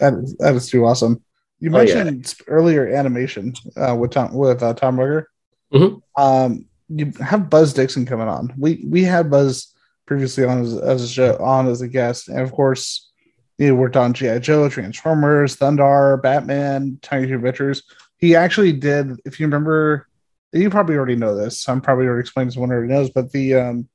[0.00, 1.22] That is, that is too awesome.
[1.60, 2.54] You mentioned oh, yeah.
[2.54, 5.24] earlier animation uh, with Tom with uh, Tom Ruegger.
[5.72, 6.22] Mm-hmm.
[6.22, 8.54] Um, you have Buzz Dixon coming on.
[8.56, 9.74] We we had Buzz
[10.06, 13.10] previously on as, as a show, on as a guest, and of course,
[13.58, 17.82] he worked on GI Joe, Transformers, Thundarr, Batman, Tiny Toon Adventures.
[18.16, 19.20] He actually did.
[19.24, 20.08] If you remember,
[20.52, 21.58] you probably already know this.
[21.58, 23.88] So I'm probably already explaining to one already knows, but the um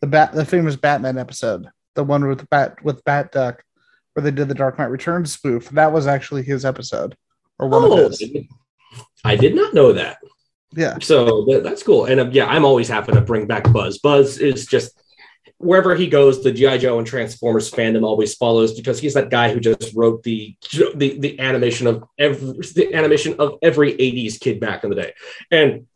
[0.00, 3.64] the bat the famous Batman episode, the one with the bat with Bat Duck
[4.14, 5.68] where they did the Dark Knight Returns spoof.
[5.70, 7.16] That was actually his episode
[7.58, 8.22] or one oh, of his.
[9.24, 10.18] I did not know that.
[10.72, 10.98] Yeah.
[11.00, 12.06] So that's cool.
[12.06, 13.98] And uh, yeah, I'm always happy to bring back Buzz.
[13.98, 15.00] Buzz is just
[15.58, 19.52] wherever he goes, the GI Joe and Transformers fandom always follows because he's that guy
[19.52, 20.56] who just wrote the
[20.94, 25.14] the, the animation of every the animation of every 80s kid back in the day.
[25.50, 25.86] And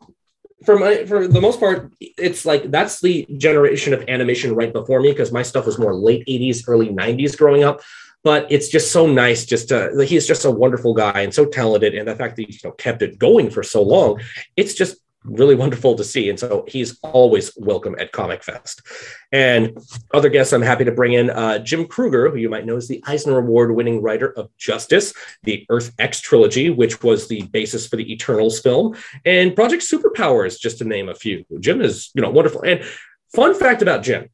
[0.65, 5.01] for my for the most part, it's like that's the generation of animation right before
[5.01, 7.81] me because my stuff was more late 80s, early 90s growing up
[8.25, 11.95] but it's just so nice just to he's just a wonderful guy and so talented
[11.95, 14.21] and the fact that he you know, kept it going for so long
[14.57, 18.83] it's just really wonderful to see and so he's always welcome at comic fest.
[19.33, 19.77] And
[20.15, 22.89] other guests i'm happy to bring in uh, jim krueger who you might know is
[22.89, 27.87] the eisner award winning writer of justice the earth x trilogy which was the basis
[27.87, 31.45] for the eternals film and project superpowers just to name a few.
[31.61, 32.63] Jim is you know wonderful.
[32.63, 32.83] And
[33.35, 34.29] fun fact about jim.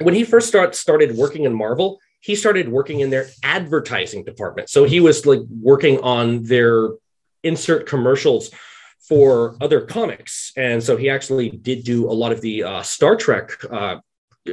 [0.00, 4.68] When he first start, started working in marvel he started working in their advertising department.
[4.68, 6.88] So he was like working on their
[7.44, 8.50] insert commercials
[9.08, 10.50] for other comics.
[10.56, 13.98] And so he actually did do a lot of the uh, Star Trek uh,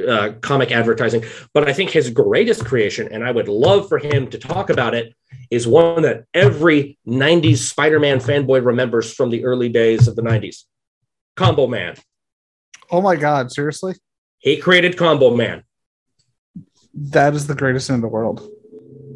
[0.08, 1.24] uh, comic advertising.
[1.52, 4.94] But I think his greatest creation, and I would love for him to talk about
[4.94, 5.12] it,
[5.50, 10.22] is one that every 90s Spider Man fanboy remembers from the early days of the
[10.22, 10.62] 90s
[11.34, 11.96] Combo Man.
[12.88, 13.94] Oh my God, seriously?
[14.38, 15.64] He created Combo Man.
[16.94, 18.48] That is the greatest in the world.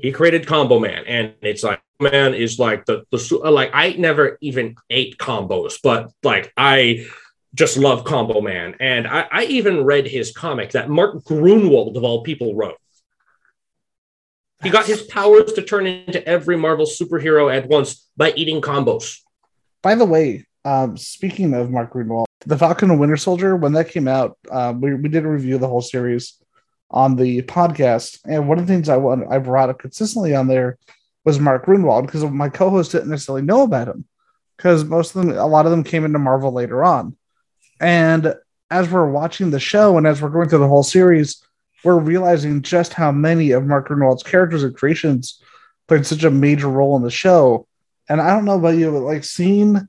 [0.01, 4.39] He created Combo Man, and it's like man is like the the like I never
[4.41, 7.07] even ate combos, but like I
[7.55, 12.05] just love Combo Man, and I, I even read his comic that Mark Gruenwald of
[12.05, 12.77] all people wrote.
[14.63, 19.21] He got his powers to turn into every Marvel superhero at once by eating combos.
[19.83, 23.91] By the way, um, speaking of Mark Gruenwald, the Falcon and Winter Soldier, when that
[23.91, 26.35] came out, um, we, we did a review of the whole series
[26.91, 28.21] on the podcast.
[28.25, 30.79] And one of the things I want I brought up consistently on there
[31.25, 34.07] was Mark Gruenwald because my co-host didn't necessarily know about him
[34.57, 37.17] because most of them, a lot of them came into Marvel later on.
[37.81, 38.35] And
[38.71, 41.43] as we're watching the show and as we're going through the whole series,
[41.85, 45.43] we're realizing just how many of Mark Gruenwald's characters and creations
[45.87, 47.67] played such a major role in the show.
[48.09, 49.89] And I don't know about you, but like seeing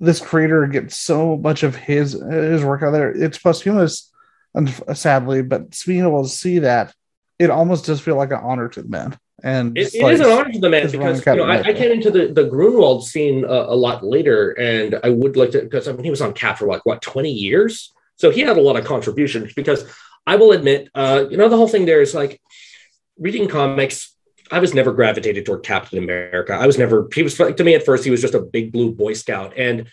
[0.00, 4.07] this creator get so much of his his work out there, it's posthumous,
[4.54, 6.94] and sadly, but being able to see that,
[7.38, 9.18] it almost does feel like an honor to the man.
[9.42, 11.72] And it, it like, is an honor to the man because you know, I, I,
[11.72, 15.62] came into the, the Gruenwald scene a, a lot later, and I would like to
[15.62, 18.56] because I mean he was on Cap for like what twenty years, so he had
[18.56, 19.54] a lot of contributions.
[19.54, 19.84] Because
[20.26, 22.40] I will admit, uh, you know, the whole thing there is like
[23.16, 24.12] reading comics.
[24.50, 26.54] I was never gravitated toward Captain America.
[26.54, 27.08] I was never.
[27.14, 28.02] He was like to me at first.
[28.02, 29.88] He was just a big blue Boy Scout, and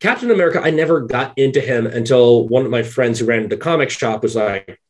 [0.00, 0.60] Captain America.
[0.62, 4.22] I never got into him until one of my friends who ran the comic shop
[4.22, 4.80] was like,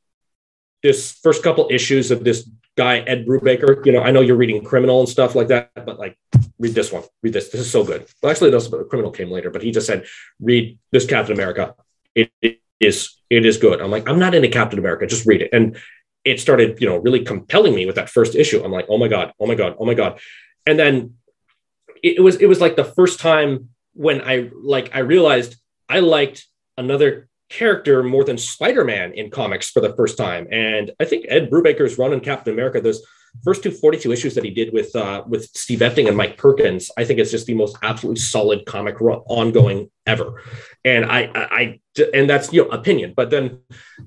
[0.83, 3.85] this first couple issues of this guy Ed Brubaker.
[3.85, 6.17] You know, I know you're reading Criminal and stuff like that, but like
[6.59, 7.03] read this one.
[7.23, 7.51] Read this.
[7.51, 8.07] This is so good.
[8.23, 10.07] Well, actually, this Criminal came later, but he just said
[10.41, 11.75] read this Captain America.
[12.15, 13.81] It, it is it is good.
[13.81, 15.07] I'm like I'm not into Captain America.
[15.07, 15.51] Just read it.
[15.53, 15.77] And
[16.25, 18.63] it started, you know, really compelling me with that first issue.
[18.63, 20.21] I'm like, oh my god, oh my god, oh my god.
[20.67, 21.15] And then
[22.03, 23.71] it was it was like the first time
[24.01, 26.47] when I like I realized I liked
[26.79, 30.49] another character more than Spider-Man in comics for the first time.
[30.51, 33.03] And I think Ed Brubaker's run on Captain America, those
[33.45, 36.91] first two 42 issues that he did with uh, with Steve Epting and Mike Perkins,
[36.97, 40.41] I think it's just the most absolutely solid comic run, ongoing ever.
[40.83, 41.81] And I, I, I,
[42.15, 43.13] and that's you know opinion.
[43.15, 43.59] But then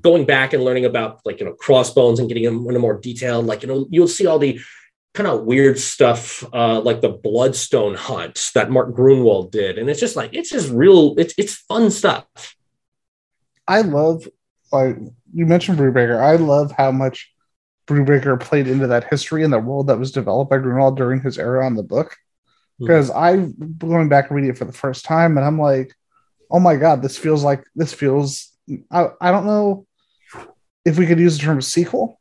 [0.01, 3.61] going back and learning about like you know crossbones and getting into more detail, like
[3.61, 4.59] you know you'll see all the
[5.13, 9.99] kind of weird stuff uh, like the bloodstone hunt that Mark Gruenwald did, and it's
[9.99, 11.15] just like it's just real.
[11.17, 12.55] It's it's fun stuff.
[13.67, 14.27] I love
[14.71, 14.97] like
[15.33, 16.19] you mentioned Brubaker.
[16.19, 17.31] I love how much
[17.87, 21.37] Brubaker played into that history and the world that was developed by Gruenwald during his
[21.37, 22.15] era on the book.
[22.79, 23.15] Because hmm.
[23.15, 23.63] mm-hmm.
[23.63, 25.93] I going back and reading it for the first time, and I'm like,
[26.49, 28.51] oh my god, this feels like this feels.
[28.89, 29.85] I, I don't know
[30.85, 32.19] if we could use the term sequel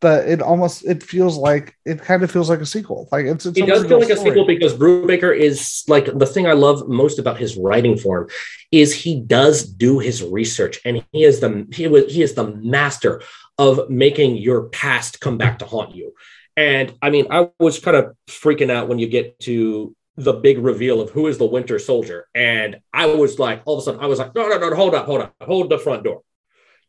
[0.00, 3.08] but it almost it feels like it kind of feels like a sequel.
[3.10, 4.20] Like it's, it's it does feel like story.
[4.20, 8.28] a sequel because Brubaker is like the thing I love most about his writing form
[8.70, 12.48] is he does do his research and he is the he was he is the
[12.48, 13.22] master
[13.58, 16.14] of making your past come back to haunt you.
[16.56, 20.58] And I mean, I was kind of freaking out when you get to the big
[20.58, 24.00] reveal of who is the Winter Soldier, and I was like, all of a sudden,
[24.00, 26.22] I was like, no, no, no, hold up, hold up, hold the front door.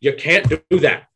[0.01, 1.07] You can't do that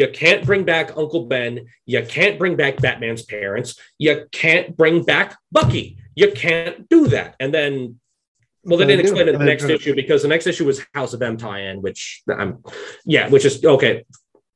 [0.00, 1.66] you can't bring back Uncle Ben.
[1.84, 3.78] You can't bring back Batman's parents.
[3.98, 5.98] You can't bring back Bucky.
[6.14, 7.36] You can't do that.
[7.38, 8.00] And then,
[8.64, 11.12] well, they didn't explain it in the next issue because the next issue was House
[11.12, 12.64] of M tie-in, which I'm,
[13.04, 14.04] yeah, which is okay.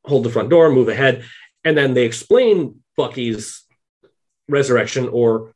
[0.07, 1.25] Hold the front door, move ahead,
[1.63, 3.65] and then they explain Bucky's
[4.49, 5.55] resurrection or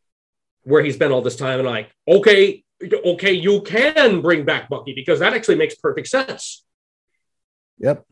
[0.65, 2.63] where he's been all this time, and like, okay,
[2.93, 6.65] okay, you can bring back Bucky because that actually makes perfect sense.
[7.79, 8.05] Yep.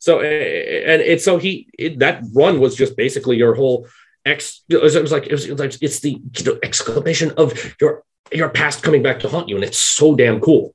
[0.00, 3.86] So and it's so he it, that run was just basically your whole
[4.24, 4.62] ex.
[4.68, 7.30] It was, it was like it was, it was like it's the you know, exclamation
[7.36, 10.74] of your your past coming back to haunt you, and it's so damn cool.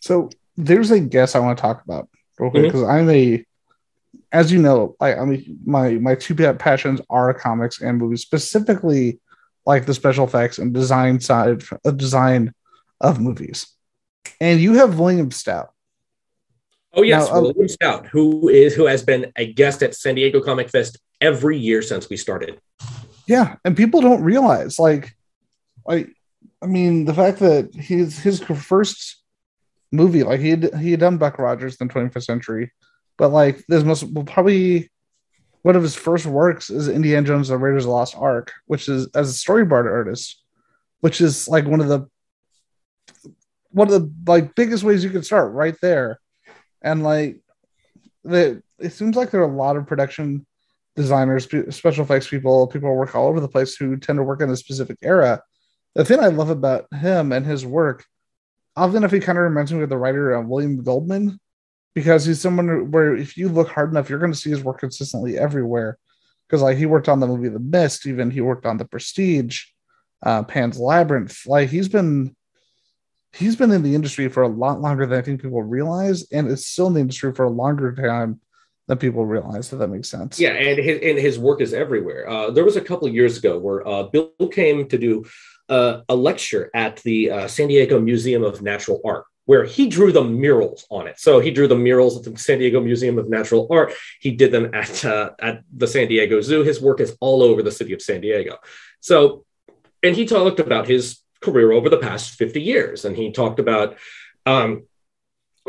[0.00, 2.08] So there's a guess I want to talk about
[2.38, 2.90] because mm-hmm.
[2.90, 3.44] I'm a,
[4.32, 9.20] as you know, I, I mean my my two passions are comics and movies, specifically
[9.66, 12.54] like the special effects and design side, of design
[13.00, 13.66] of movies.
[14.40, 15.72] And you have William Stout,
[16.96, 20.14] Oh yes, now, um, William Stout, who is who has been a guest at San
[20.14, 22.58] Diego Comic Fest every year since we started.
[23.26, 25.14] Yeah, and people don't realize, like,
[25.86, 26.08] like,
[26.62, 29.22] I mean, the fact that his his first
[29.92, 32.72] movie, like he had, he had done Buck Rogers in the 25th century,
[33.18, 34.90] but like this most well, probably
[35.62, 38.52] one of his first works is Indiana Jones: and The Raiders of the Lost Ark,
[38.66, 40.42] which is as a storyboard artist
[41.00, 42.08] which is like one of the
[43.70, 46.18] one of the like biggest ways you can start right there.
[46.82, 47.40] And like
[48.24, 50.46] the it seems like there are a lot of production
[50.96, 54.50] designers, special effects people, people work all over the place who tend to work in
[54.50, 55.42] a specific era.
[55.94, 58.04] The thing I love about him and his work,
[58.76, 61.38] often if he kind of reminds me of the writer uh, William Goldman,
[61.94, 64.80] because he's someone where if you look hard enough, you're going to see his work
[64.80, 65.98] consistently everywhere.
[66.46, 69.64] Because like he worked on the movie The Mist, even he worked on The Prestige,
[70.22, 71.46] uh, Pan's Labyrinth.
[71.46, 72.35] Like he's been
[73.36, 76.48] he's been in the industry for a lot longer than I think people realize, and
[76.48, 78.40] is still in the industry for a longer time
[78.88, 79.72] than people realize.
[79.72, 80.40] If that makes sense.
[80.40, 82.28] Yeah, and his and his work is everywhere.
[82.28, 85.24] Uh, there was a couple years ago where uh, Bill came to do
[85.68, 89.24] uh, a lecture at the uh, San Diego Museum of Natural Art.
[89.44, 91.20] Where he drew the murals on it.
[91.20, 93.92] So he drew the murals at the San Diego Museum of Natural Art.
[94.18, 96.64] He did them at uh, at the San Diego Zoo.
[96.64, 98.58] His work is all over the city of San Diego.
[98.98, 99.44] So,
[100.02, 103.04] and he talked about his career over the past 50 years.
[103.04, 103.96] And he talked about
[104.44, 104.84] um,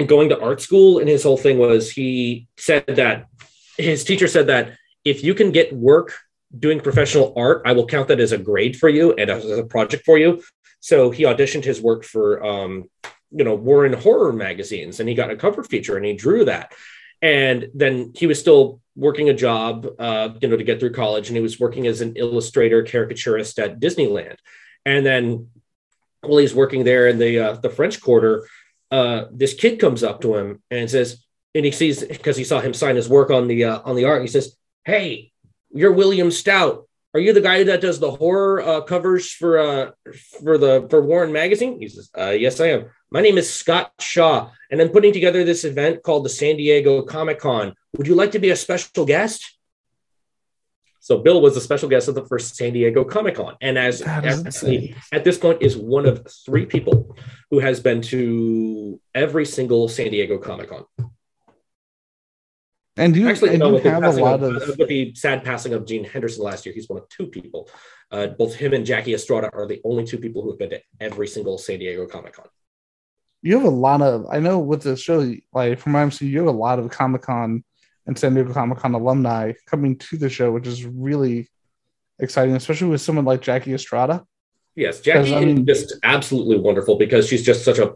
[0.05, 0.99] going to art school.
[0.99, 3.27] And his whole thing was he said that
[3.77, 6.13] his teacher said that if you can get work
[6.57, 9.63] doing professional art, I will count that as a grade for you and as a
[9.63, 10.43] project for you.
[10.79, 12.89] So he auditioned his work for, um,
[13.31, 16.73] you know, Warren horror magazines and he got a cover feature and he drew that.
[17.21, 21.27] And then he was still working a job, uh, you know, to get through college.
[21.27, 24.37] And he was working as an illustrator, caricaturist at Disneyland.
[24.85, 25.49] And then
[26.21, 28.47] while he's working there in the uh, the French Quarter,
[28.91, 31.23] uh, this kid comes up to him and says,
[31.55, 34.05] and he sees because he saw him sign his work on the uh, on the
[34.05, 34.21] art.
[34.21, 34.55] he says,
[34.85, 35.31] "Hey,
[35.71, 36.87] you're William Stout.
[37.13, 39.91] Are you the guy that does the horror uh, covers for uh,
[40.43, 42.85] for the for Warren magazine?" He says, uh, "Yes, I am.
[43.09, 47.01] My name is Scott Shaw, and I'm putting together this event called the San Diego
[47.01, 47.73] Comic Con.
[47.97, 49.56] Would you like to be a special guest?"
[51.07, 54.01] So Bill was a special guest at the first San Diego Comic Con, and as
[54.01, 57.15] actually, at this point is one of three people
[57.49, 60.83] who has been to every single San Diego Comic Con.
[62.97, 65.85] And you actually and you have a lot of, of, with the sad passing of
[65.85, 66.75] Gene Henderson last year.
[66.75, 67.69] He's one of two people.
[68.11, 70.81] Uh, both him and Jackie Estrada are the only two people who have been to
[70.99, 72.47] every single San Diego Comic Con.
[73.41, 74.25] You have a lot of.
[74.29, 77.63] I know with the show, like from MC, you have a lot of Comic Con
[78.07, 81.49] and San Diego Comic Con alumni coming to the show, which is really
[82.19, 84.25] exciting, especially with someone like Jackie Estrada.
[84.75, 87.95] Yes, Jackie I mean, is just absolutely wonderful because she's just such a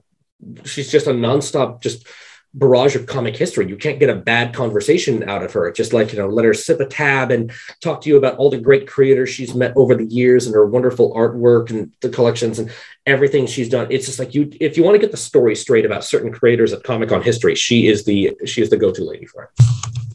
[0.65, 2.07] she's just a nonstop just
[2.53, 3.67] barrage of comic history.
[3.67, 5.71] You can't get a bad conversation out of her.
[5.71, 8.49] Just like, you know, let her sip a tab and talk to you about all
[8.49, 12.59] the great creators she's met over the years and her wonderful artwork and the collections
[12.59, 12.71] and
[13.05, 13.87] everything she's done.
[13.89, 16.73] It's just like you if you want to get the story straight about certain creators
[16.73, 19.65] of Comic Con history, she is the she is the go-to lady for it.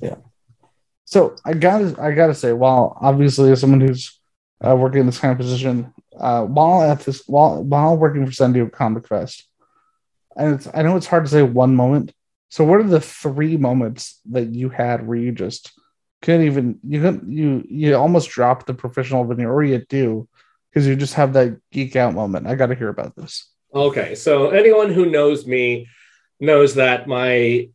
[0.02, 0.16] Yeah.
[1.06, 4.20] So I gotta I gotta say, while obviously as someone who's
[4.60, 8.32] uh, working in this kind of position, uh, while at this while while working for
[8.32, 9.48] San Diego Comic Fest,
[10.36, 12.12] and it's I know it's hard to say one moment,
[12.48, 15.72] so, what are the three moments that you had where you just
[16.22, 20.28] couldn't even you couldn't you you almost dropped the professional veneer, or you do
[20.70, 22.46] because you just have that geek out moment?
[22.46, 23.50] I got to hear about this.
[23.74, 25.88] Okay, so anyone who knows me
[26.38, 27.68] knows that my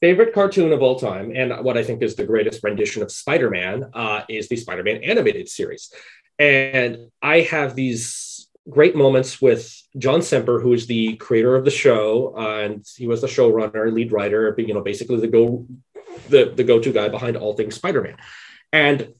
[0.00, 3.90] favorite cartoon of all time, and what I think is the greatest rendition of Spider-Man,
[3.94, 5.92] uh, is the Spider-Man animated series,
[6.38, 8.33] and I have these
[8.68, 13.06] great moments with John Semper, who is the creator of the show, uh, and he
[13.06, 15.66] was the showrunner, lead writer, you know, basically the go
[16.28, 18.16] the, the go-to guy behind all things Spider-Man.
[18.72, 19.14] And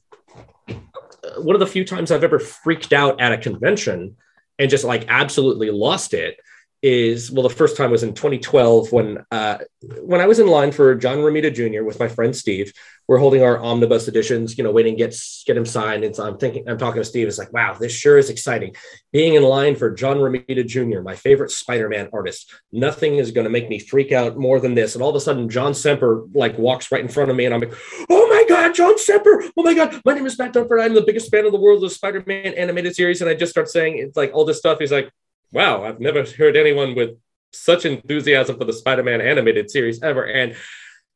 [1.37, 4.15] one of the few times I've ever freaked out at a convention
[4.57, 6.39] and just like absolutely lost it
[6.87, 9.57] is well the first time was in 2012 when uh,
[10.03, 11.83] when I was in line for John Romita Jr.
[11.83, 12.71] with my friend Steve.
[13.07, 15.15] We're holding our omnibus editions, you know, waiting to get
[15.47, 16.03] get him signed.
[16.03, 17.27] And so I'm thinking, I'm talking to Steve.
[17.27, 18.75] It's like, wow, this sure is exciting.
[19.11, 22.53] Being in line for John Romita Jr., my favorite Spider-Man artist.
[22.71, 24.93] Nothing is going to make me freak out more than this.
[24.93, 27.53] And all of a sudden, John Semper like walks right in front of me, and
[27.53, 27.73] I'm like,
[28.09, 29.43] oh my god, John Semper!
[29.57, 30.83] Oh my god, my name is Matt Dunford.
[30.83, 33.21] I'm the biggest fan of the world of Spider-Man animated series.
[33.21, 34.79] And I just start saying it's like all this stuff.
[34.79, 35.11] He's like,
[35.51, 37.11] wow, I've never heard anyone with
[37.53, 40.25] such enthusiasm for the Spider-Man animated series ever.
[40.25, 40.55] And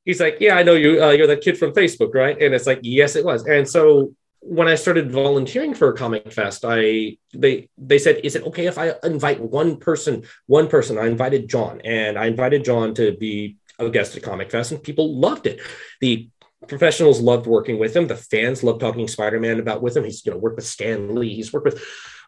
[0.06, 1.04] he's like, yeah, I know you.
[1.04, 2.42] Uh, you're that kid from Facebook, right?
[2.42, 3.46] And it's like, yes, it was.
[3.46, 8.36] And so when I started volunteering for a comic fest, I they they said, is
[8.36, 10.24] it okay if I invite one person?
[10.48, 10.98] One person.
[10.98, 14.82] I invited John, and I invited John to be a guest at Comic Fest, and
[14.82, 15.62] people loved it.
[16.02, 16.30] The
[16.68, 18.08] professionals loved working with him.
[18.08, 20.06] The fans loved talking Spider-Man about with him.
[20.06, 21.36] He's you know worked with Stan Lee.
[21.36, 21.84] He's worked with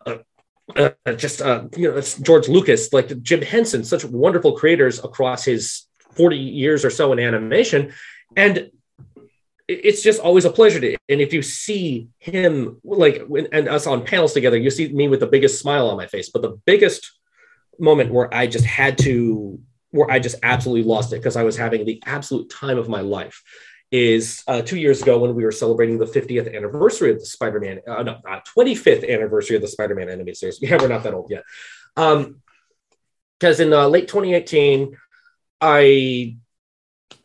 [0.05, 0.17] uh,
[0.75, 5.87] uh, just uh, you know George Lucas, like Jim Henson, such wonderful creators across his
[6.15, 7.93] 40 years or so in animation,
[8.35, 8.69] and
[9.67, 13.21] it's just always a pleasure to and if you see him like
[13.53, 16.29] and us on panels together you see me with the biggest smile on my face.
[16.29, 17.09] But the biggest
[17.79, 19.59] moment where i just had to
[19.91, 23.01] where i just absolutely lost it because i was having the absolute time of my
[23.01, 23.41] life
[23.91, 27.81] is uh, two years ago when we were celebrating the 50th anniversary of the spider-man
[27.87, 30.59] uh, no uh, 25th anniversary of the spider-man animated series.
[30.61, 31.43] Yeah we're not that old yet.
[31.97, 32.41] Um
[33.39, 34.97] because in uh, late 2018
[35.59, 36.37] i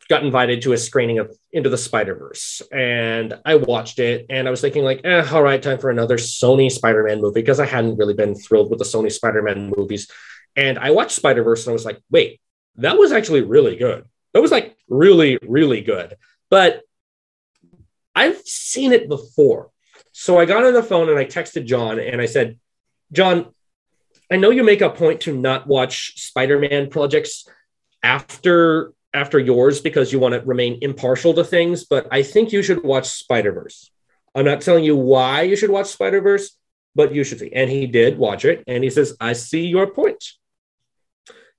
[0.09, 4.47] got invited to a screening of Into the Spider Verse, and I watched it, and
[4.47, 7.61] I was thinking like, eh, all right, time for another Sony Spider Man movie because
[7.61, 10.11] I hadn't really been thrilled with the Sony Spider Man movies,
[10.55, 12.41] and I watched Spider Verse and I was like, wait,
[12.77, 14.05] that was actually really good.
[14.33, 16.17] That was like really, really good,
[16.51, 16.83] but
[18.15, 19.71] I've seen it before.
[20.13, 22.59] So I got on the phone and I texted John and I said,
[23.13, 23.55] John,
[24.31, 27.49] I know you make a point to not watch Spider Man projects
[28.03, 32.63] after after yours because you want to remain impartial to things, but I think you
[32.63, 33.91] should watch Spider Verse.
[34.35, 36.57] I'm not telling you why you should watch Spider Verse,
[36.95, 37.53] but you should see.
[37.53, 40.23] And he did watch it, and he says, "I see your point."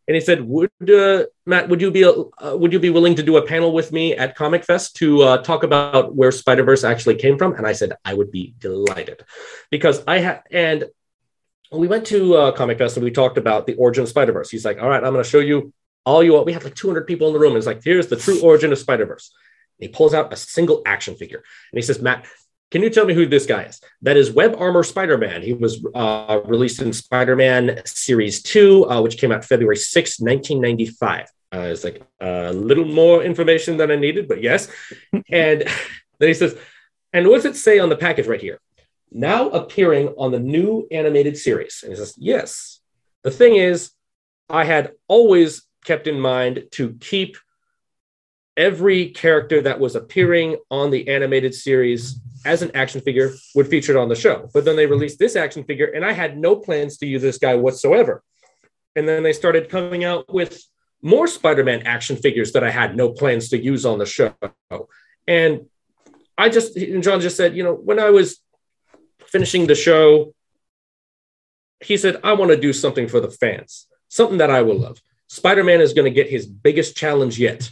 [0.07, 1.67] And he said, "Would uh, Matt?
[1.69, 4.35] Would you be uh, would you be willing to do a panel with me at
[4.35, 7.93] Comic Fest to uh, talk about where Spider Verse actually came from?" And I said,
[8.05, 9.23] "I would be delighted,"
[9.69, 10.85] because I had and
[11.71, 14.49] we went to uh, Comic Fest and we talked about the origin of Spider Verse.
[14.49, 15.73] He's like, "All right, I'm going to show you
[16.07, 17.51] all you want." we had like 200 people in the room.
[17.51, 19.31] And it's like, here's the true origin of Spider Verse.
[19.77, 22.25] He pulls out a single action figure and he says, Matt,
[22.69, 23.79] can you tell me who this guy is?
[24.01, 25.41] That is Web Armor Spider Man.
[25.41, 30.19] He was uh, released in Spider Man Series 2, uh, which came out February 6,
[30.19, 31.27] 1995.
[31.53, 34.67] Uh, it's like a little more information than I needed, but yes.
[35.31, 35.63] and
[36.19, 36.57] then he says,
[37.13, 38.59] and what does it say on the package right here?
[39.11, 41.79] Now appearing on the new animated series.
[41.83, 42.81] And he says, yes.
[43.23, 43.91] The thing is,
[44.49, 47.37] I had always kept in mind to keep
[48.57, 53.93] every character that was appearing on the animated series as an action figure would feature
[53.93, 54.49] it on the show.
[54.53, 54.93] But then they mm-hmm.
[54.93, 58.23] released this action figure, and I had no plans to use this guy whatsoever.
[58.95, 60.61] And then they started coming out with
[61.01, 64.33] more Spider Man action figures that I had no plans to use on the show.
[65.27, 65.67] And
[66.37, 68.39] I just, John just said, you know, when I was
[69.27, 70.33] finishing the show,
[71.83, 74.99] he said, I want to do something for the fans, something that I will love.
[75.27, 77.69] Spider Man is going to get his biggest challenge yet.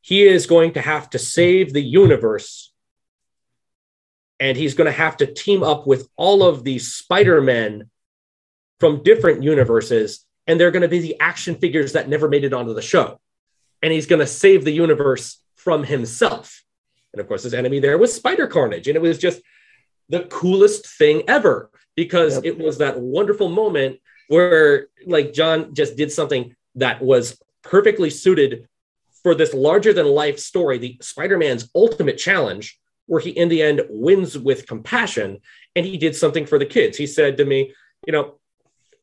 [0.00, 2.72] He is going to have to save the universe.
[4.38, 7.90] And he's going to have to team up with all of these Spider Men
[8.80, 10.24] from different universes.
[10.46, 13.18] And they're going to be the action figures that never made it onto the show.
[13.82, 16.62] And he's going to save the universe from himself.
[17.12, 18.88] And of course, his enemy there was Spider Carnage.
[18.88, 19.40] And it was just
[20.08, 22.44] the coolest thing ever because yep.
[22.44, 28.68] it was that wonderful moment where, like, John just did something that was perfectly suited
[29.22, 33.82] for this larger than life story, the Spider-Man's ultimate challenge, where he in the end
[33.88, 35.38] wins with compassion
[35.74, 36.96] and he did something for the kids.
[36.96, 37.72] He said to me,
[38.06, 38.38] you know,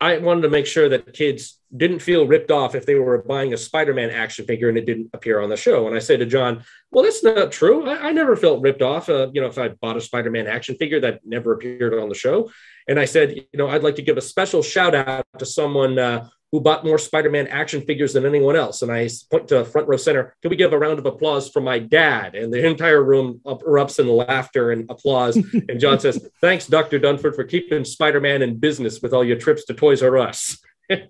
[0.01, 3.53] I wanted to make sure that kids didn't feel ripped off if they were buying
[3.53, 5.87] a Spider-Man action figure and it didn't appear on the show.
[5.87, 7.87] And I said to John, "Well, that's not true.
[7.87, 9.07] I, I never felt ripped off.
[9.07, 12.15] Uh, you know, if I bought a Spider-Man action figure that never appeared on the
[12.15, 12.51] show."
[12.87, 15.97] And I said, "You know, I'd like to give a special shout out to someone
[15.97, 18.83] uh, who bought more Spider-Man action figures than anyone else.
[18.83, 20.35] And I point to front row center.
[20.43, 22.35] Can we give a round of applause for my dad?
[22.35, 25.35] And the entire room erupts in laughter and applause.
[25.67, 29.65] and John says, "Thanks, Doctor Dunford, for keeping Spider-Man in business with all your trips
[29.65, 31.09] to Toys R Us." and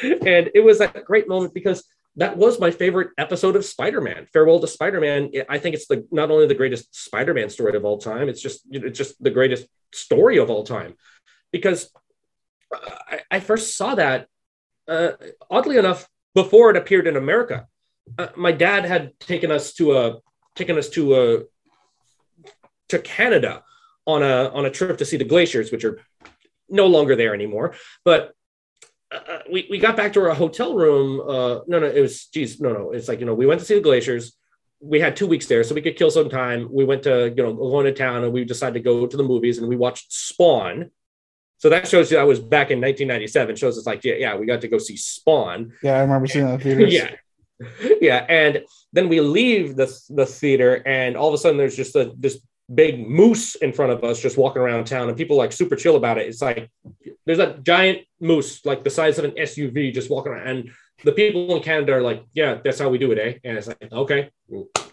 [0.00, 1.82] it was a great moment because
[2.14, 4.28] that was my favorite episode of Spider-Man.
[4.32, 5.32] Farewell to Spider-Man.
[5.48, 8.28] I think it's the not only the greatest Spider-Man story of all time.
[8.28, 10.94] It's just it's just the greatest story of all time
[11.50, 11.90] because
[12.72, 14.28] uh, I, I first saw that
[14.92, 15.12] uh,
[15.50, 17.66] oddly enough, before it appeared in America,
[18.18, 20.18] uh, my dad had taken us to a
[20.54, 21.42] taken us to a
[22.88, 23.62] to Canada
[24.06, 26.00] on a on a trip to see the glaciers, which are
[26.68, 27.74] no longer there anymore.
[28.04, 28.32] But
[29.12, 31.20] uh, uh we, we got back to our hotel room.
[31.20, 32.92] Uh, no, no, it was geez, no, no.
[32.92, 34.36] It's like you know we went to see the glaciers.
[34.80, 36.68] We had two weeks there, so we could kill some time.
[36.70, 39.22] We went to you know going to town, and we decided to go to the
[39.22, 40.90] movies, and we watched Spawn,
[41.62, 43.54] so that shows you I was back in 1997.
[43.54, 45.72] Shows us like, yeah, yeah, we got to go see Spawn.
[45.80, 46.88] Yeah, I remember seeing that theater.
[46.88, 47.12] yeah,
[48.00, 51.94] yeah, and then we leave the the theater, and all of a sudden there's just
[51.94, 52.40] a this
[52.74, 55.94] big moose in front of us just walking around town, and people like super chill
[55.94, 56.26] about it.
[56.26, 56.68] It's like
[57.26, 60.70] there's a giant moose like the size of an SUV just walking around, and
[61.04, 63.38] the people in Canada are like, yeah, that's how we do it, eh?
[63.44, 64.30] And it's like, okay,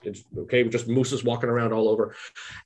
[0.04, 2.14] it's okay, just mooses walking around all over.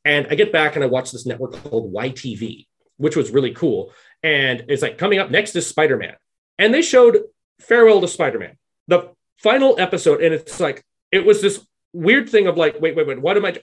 [0.04, 2.66] And I get back and I watch this network called YTV
[2.98, 3.92] which was really cool.
[4.22, 6.16] And it's like coming up next is Spider Man.
[6.58, 7.24] And they showed
[7.60, 10.22] Farewell to Spider Man, the final episode.
[10.22, 13.46] And it's like, it was this weird thing of like, wait, wait, wait, what am
[13.46, 13.58] I?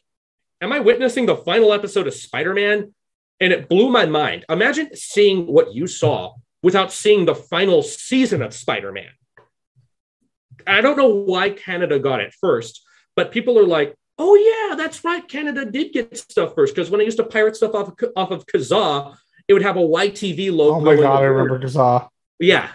[0.60, 2.94] am I witnessing the final episode of Spider Man?
[3.40, 4.44] And it blew my mind.
[4.48, 9.08] Imagine seeing what you saw without seeing the final season of Spider Man.
[10.66, 12.82] I don't know why Canada got it first,
[13.16, 15.26] but people are like, oh, yeah, that's right.
[15.26, 16.74] Canada did get stuff first.
[16.74, 19.16] Because when I used to pirate stuff off of, off of Kazaa,
[19.48, 20.76] it would have a YTV logo.
[20.76, 22.08] Oh my God, I remember Kazaa.
[22.38, 22.68] Yeah.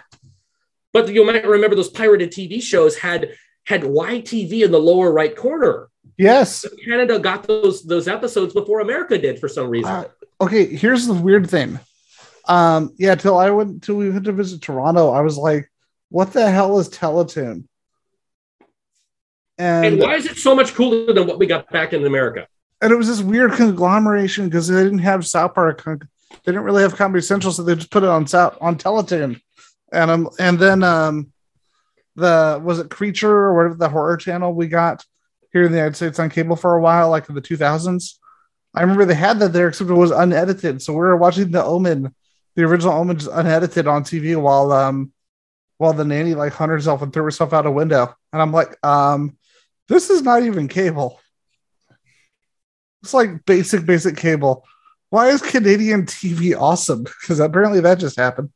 [0.92, 3.34] But you might remember those pirated TV shows had
[3.64, 5.88] had YTV in the lower right corner.
[6.16, 6.64] Yes.
[6.84, 9.90] Canada got those those episodes before America did for some reason.
[9.90, 10.04] Uh,
[10.40, 11.78] okay, here's the weird thing.
[12.48, 15.70] Um, yeah, till I went till we went to visit Toronto, I was like,
[16.08, 17.64] what the hell is Teletoon?
[19.58, 22.46] And, and why is it so much cooler than what we got back in America?
[22.80, 25.82] And it was this weird conglomeration because they didn't have South Park.
[25.84, 25.96] They
[26.44, 29.40] didn't really have Comedy Central, so they just put it on South on Teletoon.
[29.92, 31.32] And um, and then um,
[32.16, 35.04] the was it Creature or whatever the horror channel we got
[35.52, 38.14] here in the United States on cable for a while, like in the 2000s.
[38.74, 40.82] I remember they had that there, except it was unedited.
[40.82, 42.14] So we were watching the Omen,
[42.56, 45.12] the original Omen, just unedited on TV while um
[45.78, 48.14] while the nanny like hung herself and threw herself out a window.
[48.32, 49.35] And I'm like, um,
[49.88, 51.20] this is not even cable.
[53.02, 54.64] It's like basic, basic cable.
[55.10, 57.04] Why is Canadian TV awesome?
[57.20, 58.50] Because apparently that just happened.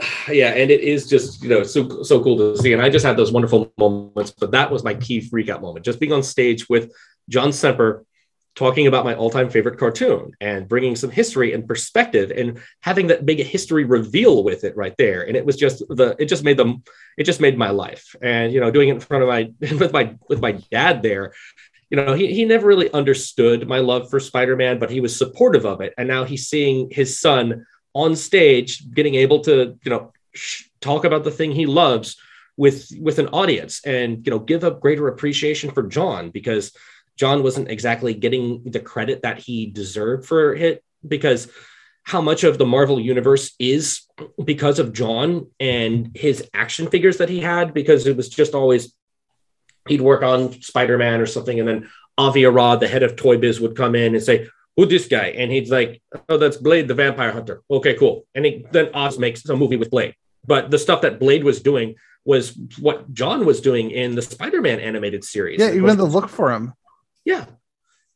[0.28, 3.06] Yeah, and it is just you know so so cool to see, and I just
[3.06, 4.32] had those wonderful moments.
[4.32, 6.92] But that was my key freakout moment, just being on stage with
[7.28, 8.04] John Semper
[8.56, 13.26] talking about my all-time favorite cartoon and bringing some history and perspective and having that
[13.26, 15.22] big history reveal with it right there.
[15.22, 16.82] And it was just the it just made them
[17.18, 18.16] it just made my life.
[18.22, 21.34] And you know doing it in front of my with my with my dad there
[21.90, 25.66] you know he, he never really understood my love for spider-man but he was supportive
[25.66, 25.92] of it.
[25.98, 31.04] And now he's seeing his son on stage getting able to you know sh- talk
[31.04, 32.16] about the thing he loves
[32.56, 36.72] with with an audience and you know give a greater appreciation for john because
[37.16, 41.48] John wasn't exactly getting the credit that he deserved for it because
[42.02, 44.02] how much of the Marvel universe is
[44.44, 48.94] because of John and his action figures that he had because it was just always
[49.88, 53.60] he'd work on Spider-Man or something and then Avi Arad, the head of Toy Biz,
[53.60, 55.28] would come in and say, who this guy?
[55.28, 57.62] And he's like, Oh, that's Blade the Vampire Hunter.
[57.70, 58.26] Okay, cool.
[58.34, 60.14] And he, then Oz makes a movie with Blade.
[60.46, 64.80] But the stuff that Blade was doing was what John was doing in the Spider-Man
[64.80, 65.60] animated series.
[65.60, 66.74] Yeah, even the look for him.
[67.26, 67.44] Yeah.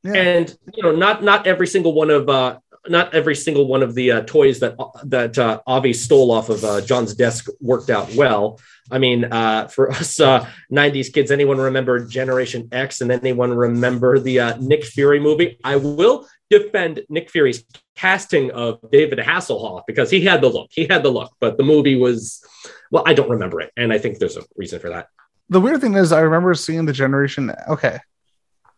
[0.03, 0.13] yeah.
[0.15, 2.59] And you know, not not every single one of uh
[2.89, 6.65] not every single one of the uh, toys that that uh, Avi stole off of
[6.65, 8.59] uh, John's desk worked out well.
[8.91, 14.19] I mean, uh, for us uh, '90s kids, anyone remember Generation X, and anyone remember
[14.19, 15.59] the uh, Nick Fury movie?
[15.63, 17.65] I will defend Nick Fury's
[17.97, 20.71] casting of David Hasselhoff because he had the look.
[20.73, 22.43] He had the look, but the movie was
[22.91, 25.09] well, I don't remember it, and I think there's a reason for that.
[25.51, 27.53] The weird thing is, I remember seeing the Generation.
[27.69, 27.99] Okay,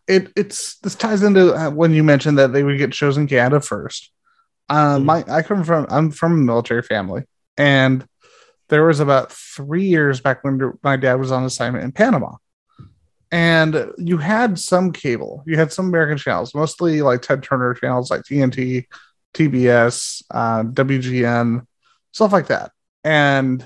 [0.07, 3.27] it it's this ties into uh, when you mentioned that they would get shows in
[3.27, 4.11] Canada first.
[4.69, 5.05] Um, mm-hmm.
[5.05, 7.23] my I come from I'm from a military family,
[7.57, 8.05] and
[8.69, 12.35] there was about three years back when my dad was on assignment in Panama,
[13.31, 18.11] and you had some cable, you had some American channels, mostly like Ted Turner channels
[18.11, 18.85] like TNT,
[19.33, 21.65] TBS, uh, WGN,
[22.11, 22.71] stuff like that,
[23.03, 23.65] and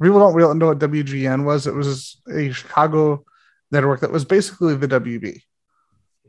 [0.00, 1.66] people don't really know what WGN was.
[1.66, 3.24] It was a Chicago
[3.70, 5.42] network that was basically the WB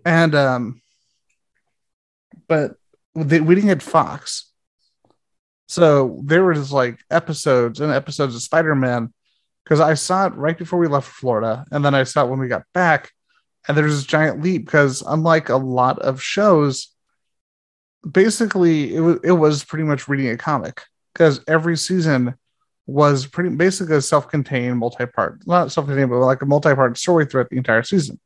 [0.06, 0.82] and um,
[2.47, 2.76] but
[3.16, 4.52] they, we didn't get Fox,
[5.68, 9.14] so there was like episodes and episodes of Spider Man
[9.64, 12.39] because I saw it right before we left Florida, and then I saw it when
[12.39, 13.12] we got back,
[13.68, 16.88] and there's this giant leap because unlike a lot of shows,
[18.10, 20.82] basically it was it was pretty much reading a comic
[21.14, 22.36] because every season
[22.88, 27.58] was pretty basically a self-contained multi-part, not self-contained, but like a multi-part story throughout the
[27.58, 28.20] entire season.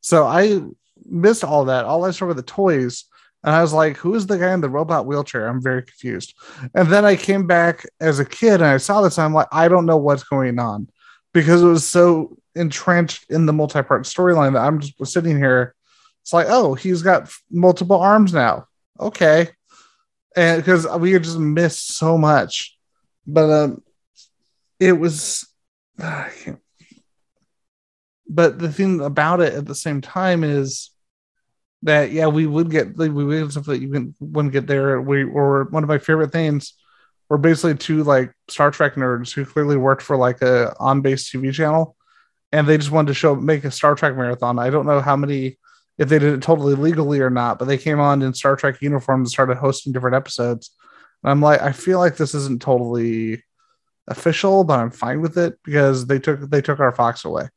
[0.00, 0.60] So I
[1.08, 1.84] missed all that.
[1.84, 3.04] All I saw were the toys.
[3.44, 5.46] And I was like, who is the guy in the robot wheelchair?
[5.46, 6.34] I'm very confused.
[6.74, 9.16] And then I came back as a kid and I saw this.
[9.16, 10.88] And I'm like, I don't know what's going on
[11.32, 15.74] because it was so entrenched in the multi part storyline that I'm just sitting here.
[16.22, 18.66] It's like, oh, he's got multiple arms now.
[18.98, 19.50] Okay.
[20.36, 22.76] And because we just missed so much.
[23.26, 23.82] But um,
[24.80, 25.46] it was,
[28.28, 30.90] but the thing about it at the same time is
[31.82, 35.00] that yeah, we would get we would get stuff that you wouldn't get there.
[35.00, 36.74] We or one of my favorite things
[37.28, 41.30] were basically two like Star Trek nerds who clearly worked for like a on base
[41.30, 41.96] TV channel,
[42.52, 44.58] and they just wanted to show make a Star Trek marathon.
[44.58, 45.58] I don't know how many
[45.98, 48.80] if they did it totally legally or not, but they came on in Star Trek
[48.80, 50.70] uniforms and started hosting different episodes.
[51.22, 53.42] And I'm like, I feel like this isn't totally
[54.06, 57.48] official, but I'm fine with it because they took they took our Fox away.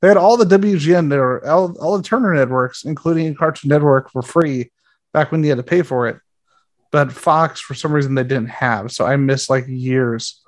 [0.00, 4.22] They had all the WGN there, all, all the Turner networks, including Cartoon Network, for
[4.22, 4.70] free
[5.12, 6.18] back when you had to pay for it.
[6.90, 8.92] But Fox, for some reason, they didn't have.
[8.92, 10.40] So I missed like years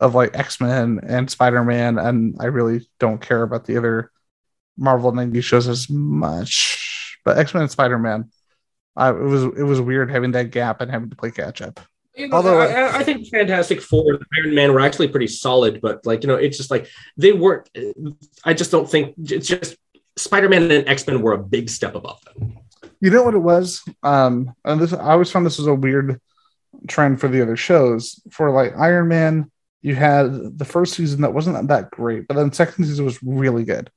[0.00, 4.10] of like X Men and Spider Man, and I really don't care about the other
[4.76, 7.18] Marvel 90 shows as much.
[7.24, 8.30] But X Men and Spider Man,
[8.98, 11.80] it was it was weird having that gap and having to play catch up.
[12.14, 15.80] You know, Although I, I, think Fantastic Four and Iron Man were actually pretty solid,
[15.80, 17.70] but like you know, it's just like they weren't.
[18.44, 19.76] I just don't think it's just
[20.16, 22.58] Spider Man and X Men were a big step above them.
[23.00, 23.82] You know what it was?
[24.02, 26.20] Um, and this I always found this was a weird
[26.86, 28.20] trend for the other shows.
[28.30, 29.50] For like Iron Man,
[29.80, 33.64] you had the first season that wasn't that great, but then second season was really
[33.64, 33.90] good.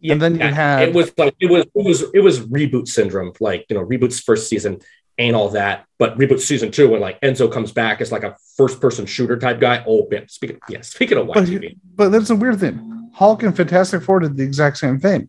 [0.00, 2.88] Yeah, and then you had it was like it was it was it was reboot
[2.88, 4.80] syndrome, like you know, reboot's first season
[5.20, 5.86] ain't all that.
[5.98, 9.38] But reboot season two, when like Enzo comes back as like a first person shooter
[9.38, 9.84] type guy.
[9.86, 11.76] Oh man, speaking yeah, speaking of YTV.
[11.84, 13.10] But, but that's a weird thing.
[13.14, 15.28] Hulk and Fantastic Four did the exact same thing,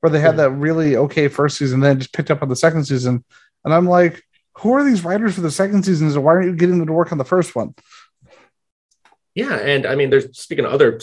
[0.00, 2.84] where they had that really okay first season, then just picked up on the second
[2.84, 3.24] season.
[3.64, 4.22] And I'm like,
[4.58, 6.08] who are these writers for the second season?
[6.08, 7.74] And why aren't you getting them to work on the first one?
[9.34, 11.00] Yeah, and I mean, there's speaking of other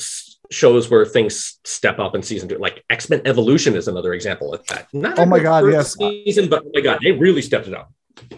[0.51, 4.53] shows where things step up in season two, like X Men Evolution is another example
[4.53, 4.87] of that.
[4.93, 7.91] Not oh my god, yes, season, but oh my god, they really stepped it up.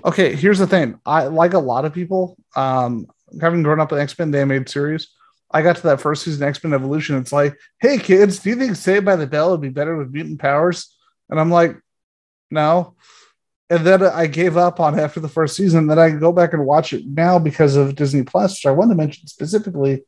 [0.03, 0.99] Okay, here's the thing.
[1.05, 2.37] I like a lot of people.
[2.55, 3.07] Um,
[3.39, 5.07] having grown up in X Men, the made series,
[5.51, 7.17] I got to that first season X Men Evolution.
[7.17, 10.11] It's like, hey kids, do you think Saved by the Bell would be better with
[10.11, 10.95] mutant powers?
[11.29, 11.77] And I'm like,
[12.49, 12.95] no.
[13.69, 15.87] And then I gave up on after the first season.
[15.87, 18.91] Then I go back and watch it now because of Disney Plus, which I want
[18.91, 20.03] to mention specifically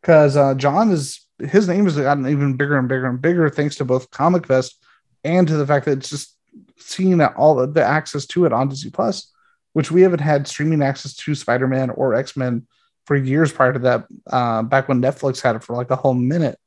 [0.00, 3.76] because uh, John is his name has gotten even bigger and bigger and bigger thanks
[3.76, 4.84] to both Comic Fest
[5.24, 6.36] and to the fact that it's just
[6.78, 9.32] seeing that all the, access to it on Disney Plus,
[9.72, 12.66] which we haven't had streaming access to Spider Man or X Men
[13.06, 14.06] for years prior to that.
[14.26, 16.58] Uh, back when Netflix had it for like a whole minute,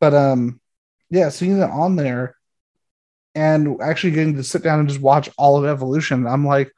[0.00, 0.60] but um,
[1.10, 2.36] yeah, seeing it on there
[3.34, 6.72] and actually getting to sit down and just watch all of Evolution, I'm like,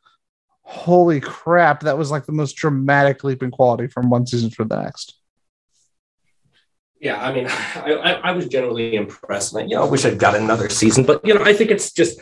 [0.62, 4.64] holy crap, that was like the most dramatic leap in quality from one season to
[4.64, 5.15] the next
[7.00, 9.56] yeah, I mean, I, I, was generally impressed.
[9.56, 11.92] I, you know, I wish I'd got another season, but you know, I think it's
[11.92, 12.20] just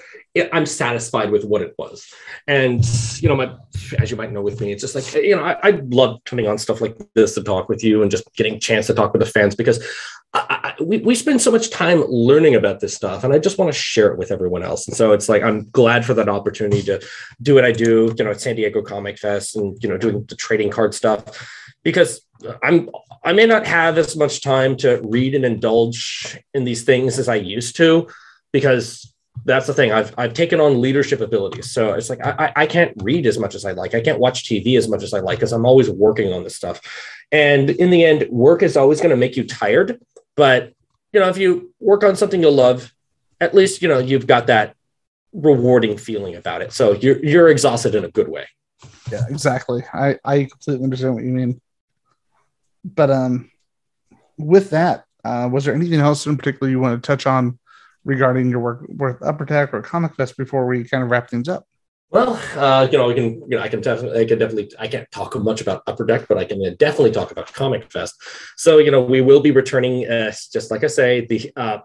[0.52, 2.12] I'm satisfied with what it was.
[2.48, 2.84] And
[3.22, 3.54] you know, my
[3.98, 6.48] as you might know with me, it's just like you know, I, I love coming
[6.48, 9.12] on stuff like this to talk with you and just getting a chance to talk
[9.12, 9.84] with the fans because
[10.32, 13.58] I, I, we, we spend so much time learning about this stuff and I just
[13.58, 14.88] want to share it with everyone else.
[14.88, 17.00] And so it's like, I'm glad for that opportunity to
[17.40, 20.24] do what I do, you know, at San Diego Comic Fest and, you know, doing
[20.28, 21.48] the trading card stuff
[21.84, 22.26] because
[22.62, 22.90] I'm
[23.22, 27.28] I may not have as much time to read and indulge in these things as
[27.28, 28.08] I used to,
[28.52, 29.12] because
[29.44, 29.92] that's the thing.
[29.92, 33.54] I've I've taken on leadership abilities, so it's like I I can't read as much
[33.54, 33.94] as I like.
[33.94, 36.56] I can't watch TV as much as I like because I'm always working on this
[36.56, 36.80] stuff.
[37.32, 40.00] And in the end, work is always going to make you tired.
[40.36, 40.72] But
[41.12, 42.92] you know, if you work on something you love,
[43.40, 44.76] at least you know you've got that
[45.32, 46.72] rewarding feeling about it.
[46.72, 48.46] So you're you're exhausted in a good way.
[49.10, 49.82] Yeah, exactly.
[49.92, 51.60] I I completely understand what you mean
[52.84, 53.50] but um,
[54.38, 57.58] with that, uh, was there anything else in particular you want to touch on
[58.04, 61.48] regarding your work with Upper Deck or Comic Fest before we kind of wrap things
[61.48, 61.66] up?
[62.10, 64.86] Well, uh, you know, we can, you know, I can definitely, I can definitely, I
[64.86, 68.14] can't talk much about Upper Deck, but I can definitely talk about Comic Fest.
[68.56, 71.78] So, you know, we will be returning, uh, just like I say, the uh,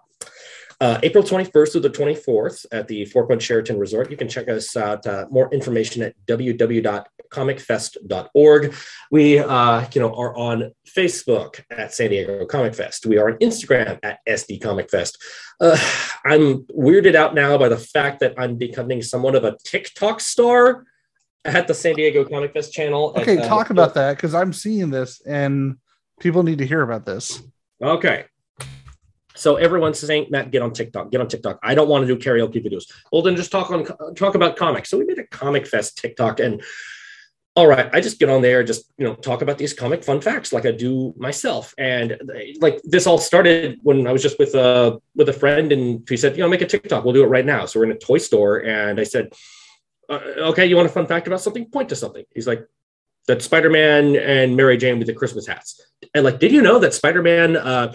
[0.81, 4.09] uh, April 21st through the 24th at the Four Point Sheraton Resort.
[4.09, 5.05] You can check us out.
[5.05, 8.75] Uh, more information at www.comicfest.org.
[9.11, 13.05] We, uh, you know, are on Facebook at San Diego Comic Fest.
[13.05, 15.21] We are on Instagram at SD Comic Fest.
[15.59, 15.77] Uh,
[16.25, 20.85] I'm weirded out now by the fact that I'm becoming somewhat of a TikTok star
[21.43, 23.13] at the San Diego Comic Fest channel.
[23.17, 25.75] Okay, at, uh, talk about that because I'm seeing this and
[26.21, 27.43] people need to hear about this.
[27.81, 28.23] Okay.
[29.39, 31.59] So everyone's saying, Matt, get on TikTok, get on TikTok.
[31.63, 32.91] I don't want to do karaoke videos.
[33.11, 33.85] Well, then just talk on
[34.15, 34.89] talk about comics.
[34.89, 36.61] So we made a comic fest TikTok, and
[37.55, 40.21] all right, I just get on there, just you know, talk about these comic fun
[40.21, 41.73] facts like I do myself.
[41.77, 42.19] And
[42.59, 46.17] like this all started when I was just with a with a friend, and he
[46.17, 47.03] said, you know, make a TikTok.
[47.05, 47.65] We'll do it right now.
[47.65, 49.33] So we're in a toy store, and I said,
[50.09, 50.19] uh,
[50.51, 51.65] okay, you want a fun fact about something?
[51.65, 52.25] Point to something.
[52.33, 52.67] He's like,
[53.27, 55.81] that Spider-Man and Mary Jane with the Christmas hats.
[56.13, 57.55] And like, did you know that Spider-Man?
[57.55, 57.93] Uh,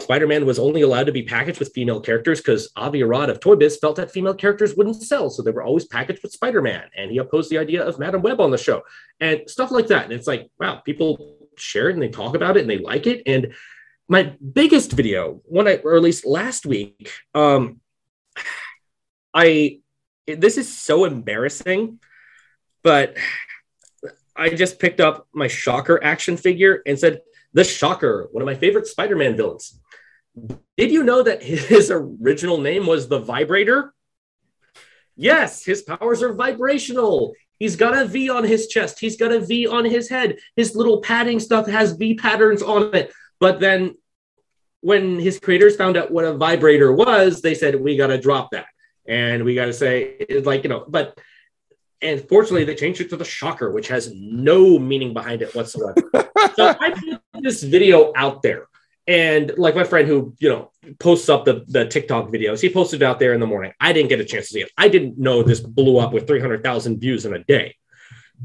[0.00, 3.54] Spider-Man was only allowed to be packaged with female characters because Avi Arad of Toy
[3.54, 7.10] Biz felt that female characters wouldn't sell, so they were always packaged with Spider-Man, and
[7.10, 8.82] he opposed the idea of Madame Web on the show
[9.20, 10.04] and stuff like that.
[10.04, 13.06] And it's like, wow, people share it and they talk about it and they like
[13.06, 13.22] it.
[13.26, 13.54] And
[14.08, 17.80] my biggest video, one I released last week, um,
[19.34, 19.80] I
[20.26, 22.00] this is so embarrassing,
[22.82, 23.16] but
[24.34, 27.20] I just picked up my Shocker action figure and said,
[27.56, 29.80] the Shocker, one of my favorite Spider Man villains.
[30.76, 33.94] Did you know that his original name was the Vibrator?
[35.16, 37.32] Yes, his powers are vibrational.
[37.58, 39.00] He's got a V on his chest.
[39.00, 40.36] He's got a V on his head.
[40.54, 43.10] His little padding stuff has V patterns on it.
[43.40, 43.94] But then
[44.82, 48.50] when his creators found out what a vibrator was, they said, we got to drop
[48.50, 48.66] that.
[49.08, 51.18] And we got to say, like, you know, but,
[52.02, 55.96] and fortunately, they changed it to the shocker, which has no meaning behind it whatsoever.
[56.54, 56.90] so I
[57.32, 58.68] put this video out there
[59.06, 63.02] and like my friend who, you know, posts up the, the TikTok videos, he posted
[63.02, 63.72] out there in the morning.
[63.80, 64.70] I didn't get a chance to see it.
[64.76, 67.76] I didn't know this blew up with 300,000 views in a day.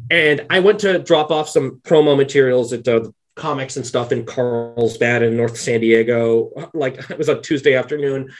[0.09, 4.25] And I went to drop off some promo materials at uh, comics and stuff in
[4.25, 6.69] Carlsbad in North San Diego.
[6.73, 8.31] Like it was a Tuesday afternoon.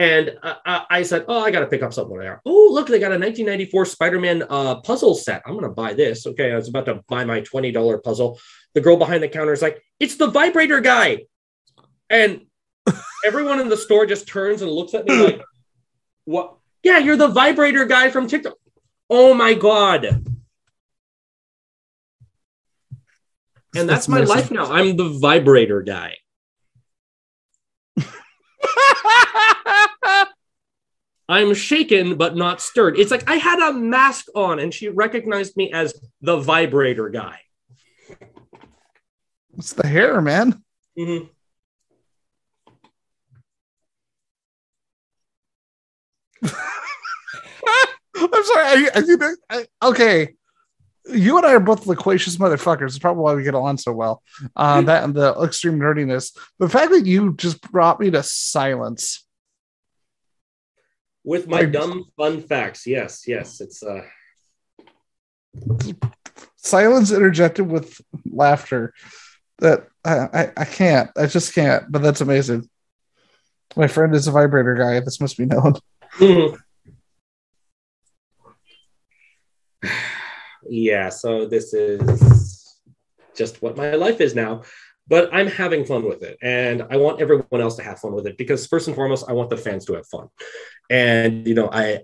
[0.00, 0.54] And uh,
[0.88, 2.40] I said, Oh, I got to pick up something there.
[2.46, 5.42] Oh, look, they got a 1994 Spider Man uh, puzzle set.
[5.44, 6.26] I'm going to buy this.
[6.26, 6.52] Okay.
[6.52, 8.40] I was about to buy my $20 puzzle.
[8.72, 11.24] The girl behind the counter is like, It's the vibrator guy.
[12.08, 12.46] And
[13.26, 15.42] everyone in the store just turns and looks at me like,
[16.24, 16.54] what?
[16.82, 18.54] Yeah, you're the vibrator guy from TikTok.
[19.10, 20.06] Oh my God.
[20.06, 20.24] And
[23.74, 24.72] that's, that's my life now.
[24.72, 26.16] I'm the vibrator guy.
[31.30, 32.98] I'm shaken but not stirred.
[32.98, 37.38] It's like I had a mask on and she recognized me as the vibrator guy.
[39.56, 40.60] It's the hair, man.
[40.98, 41.26] Mm-hmm.
[48.16, 48.64] I'm sorry.
[48.66, 50.34] I, I, I, okay,
[51.12, 52.88] you and I are both loquacious motherfuckers.
[52.88, 54.20] It's probably why we get along so well.
[54.56, 56.36] Uh, that and the extreme nerdiness.
[56.58, 59.24] The fact that you just brought me to silence
[61.24, 62.86] with my dumb fun facts.
[62.86, 64.02] Yes, yes, it's uh
[66.56, 68.00] silence interjected with
[68.30, 68.94] laughter.
[69.58, 71.10] That I, I, I can't.
[71.16, 71.90] I just can't.
[71.90, 72.68] But that's amazing.
[73.76, 75.00] My friend is a vibrator guy.
[75.00, 75.74] This must be known.
[76.18, 76.56] Mm-hmm.
[80.68, 82.78] yeah, so this is
[83.34, 84.62] just what my life is now.
[85.10, 86.38] But I'm having fun with it.
[86.40, 89.32] And I want everyone else to have fun with it because, first and foremost, I
[89.32, 90.28] want the fans to have fun.
[90.88, 92.02] And, you know, I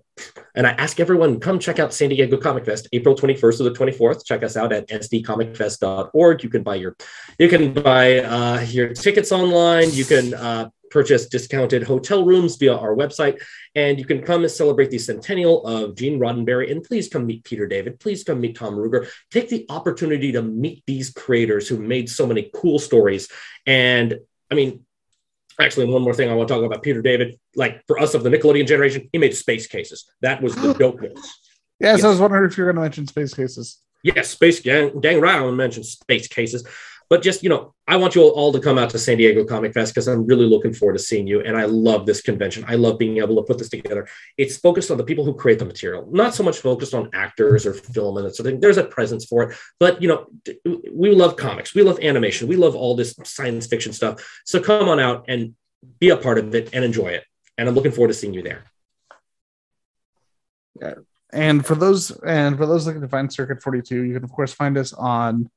[0.55, 3.71] and I ask everyone, come check out San Diego Comic Fest, April 21st to the
[3.71, 4.25] 24th.
[4.25, 6.43] Check us out at sdcomicfest.org.
[6.43, 6.97] You can buy your
[7.39, 9.91] you can buy uh, your tickets online.
[9.93, 13.41] You can uh, purchase discounted hotel rooms via our website.
[13.75, 16.71] And you can come and celebrate the centennial of Gene Roddenberry.
[16.71, 18.01] And please come meet Peter David.
[18.01, 19.09] Please come meet Tom Ruegger.
[19.31, 23.29] Take the opportunity to meet these creators who made so many cool stories.
[23.67, 24.19] And
[24.51, 24.85] I mean,
[25.61, 27.39] actually, one more thing I want to talk about Peter David.
[27.55, 30.09] Like for us of the Nickelodeon generation, he made space cases.
[30.21, 31.19] That was the dopeness.
[31.81, 33.79] yes, yes, I was wondering if you're going to mention space cases.
[34.03, 35.41] Yes, space gang, gang right.
[35.41, 36.67] I mention space cases.
[37.09, 39.73] But just, you know, I want you all to come out to San Diego Comic
[39.73, 41.41] Fest because I'm really looking forward to seeing you.
[41.41, 42.65] And I love this convention.
[42.67, 44.09] I love being able to put this together.
[44.37, 47.65] It's focused on the people who create the material, not so much focused on actors
[47.65, 48.61] or film and that sort of.
[48.61, 49.57] There's a presence for it.
[49.79, 50.27] But, you know,
[50.91, 54.43] we love comics, we love animation, we love all this science fiction stuff.
[54.45, 55.55] So come on out and
[56.01, 57.25] be a part of it and enjoy it.
[57.57, 58.65] And I'm looking forward to seeing you there.
[60.81, 60.95] Yeah.
[61.33, 64.53] And for those and for those looking to find Circuit 42, you can of course
[64.53, 65.51] find us on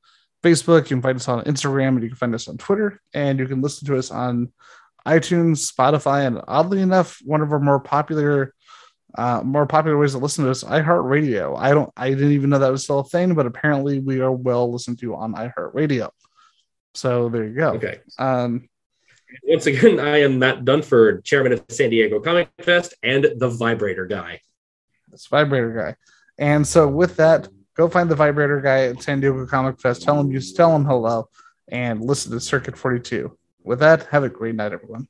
[0.43, 0.83] Facebook.
[0.83, 3.01] You can find us on Instagram and you can find us on Twitter.
[3.13, 4.51] And you can listen to us on
[5.05, 8.53] iTunes, Spotify, and oddly enough, one of our more popular
[9.15, 11.57] uh, more popular ways to listen to us, iHeartRadio.
[11.57, 14.31] I don't I didn't even know that was still a thing, but apparently we are
[14.31, 16.09] well listened to on iHeartRadio.
[16.93, 17.69] So there you go.
[17.73, 17.99] Okay.
[18.19, 18.69] Um
[19.43, 24.05] once again, I am Matt Dunford, chairman of San Diego Comic Fest and the Vibrator
[24.05, 24.41] Guy.
[25.07, 25.95] This Vibrator Guy.
[26.37, 27.47] And so with that,
[27.79, 30.01] go find the vibrator guy at San Diego Comic Fest.
[30.01, 31.29] Tell him you tell him hello
[31.69, 33.37] and listen to Circuit 42.
[33.63, 35.07] With that, have a great night, everyone.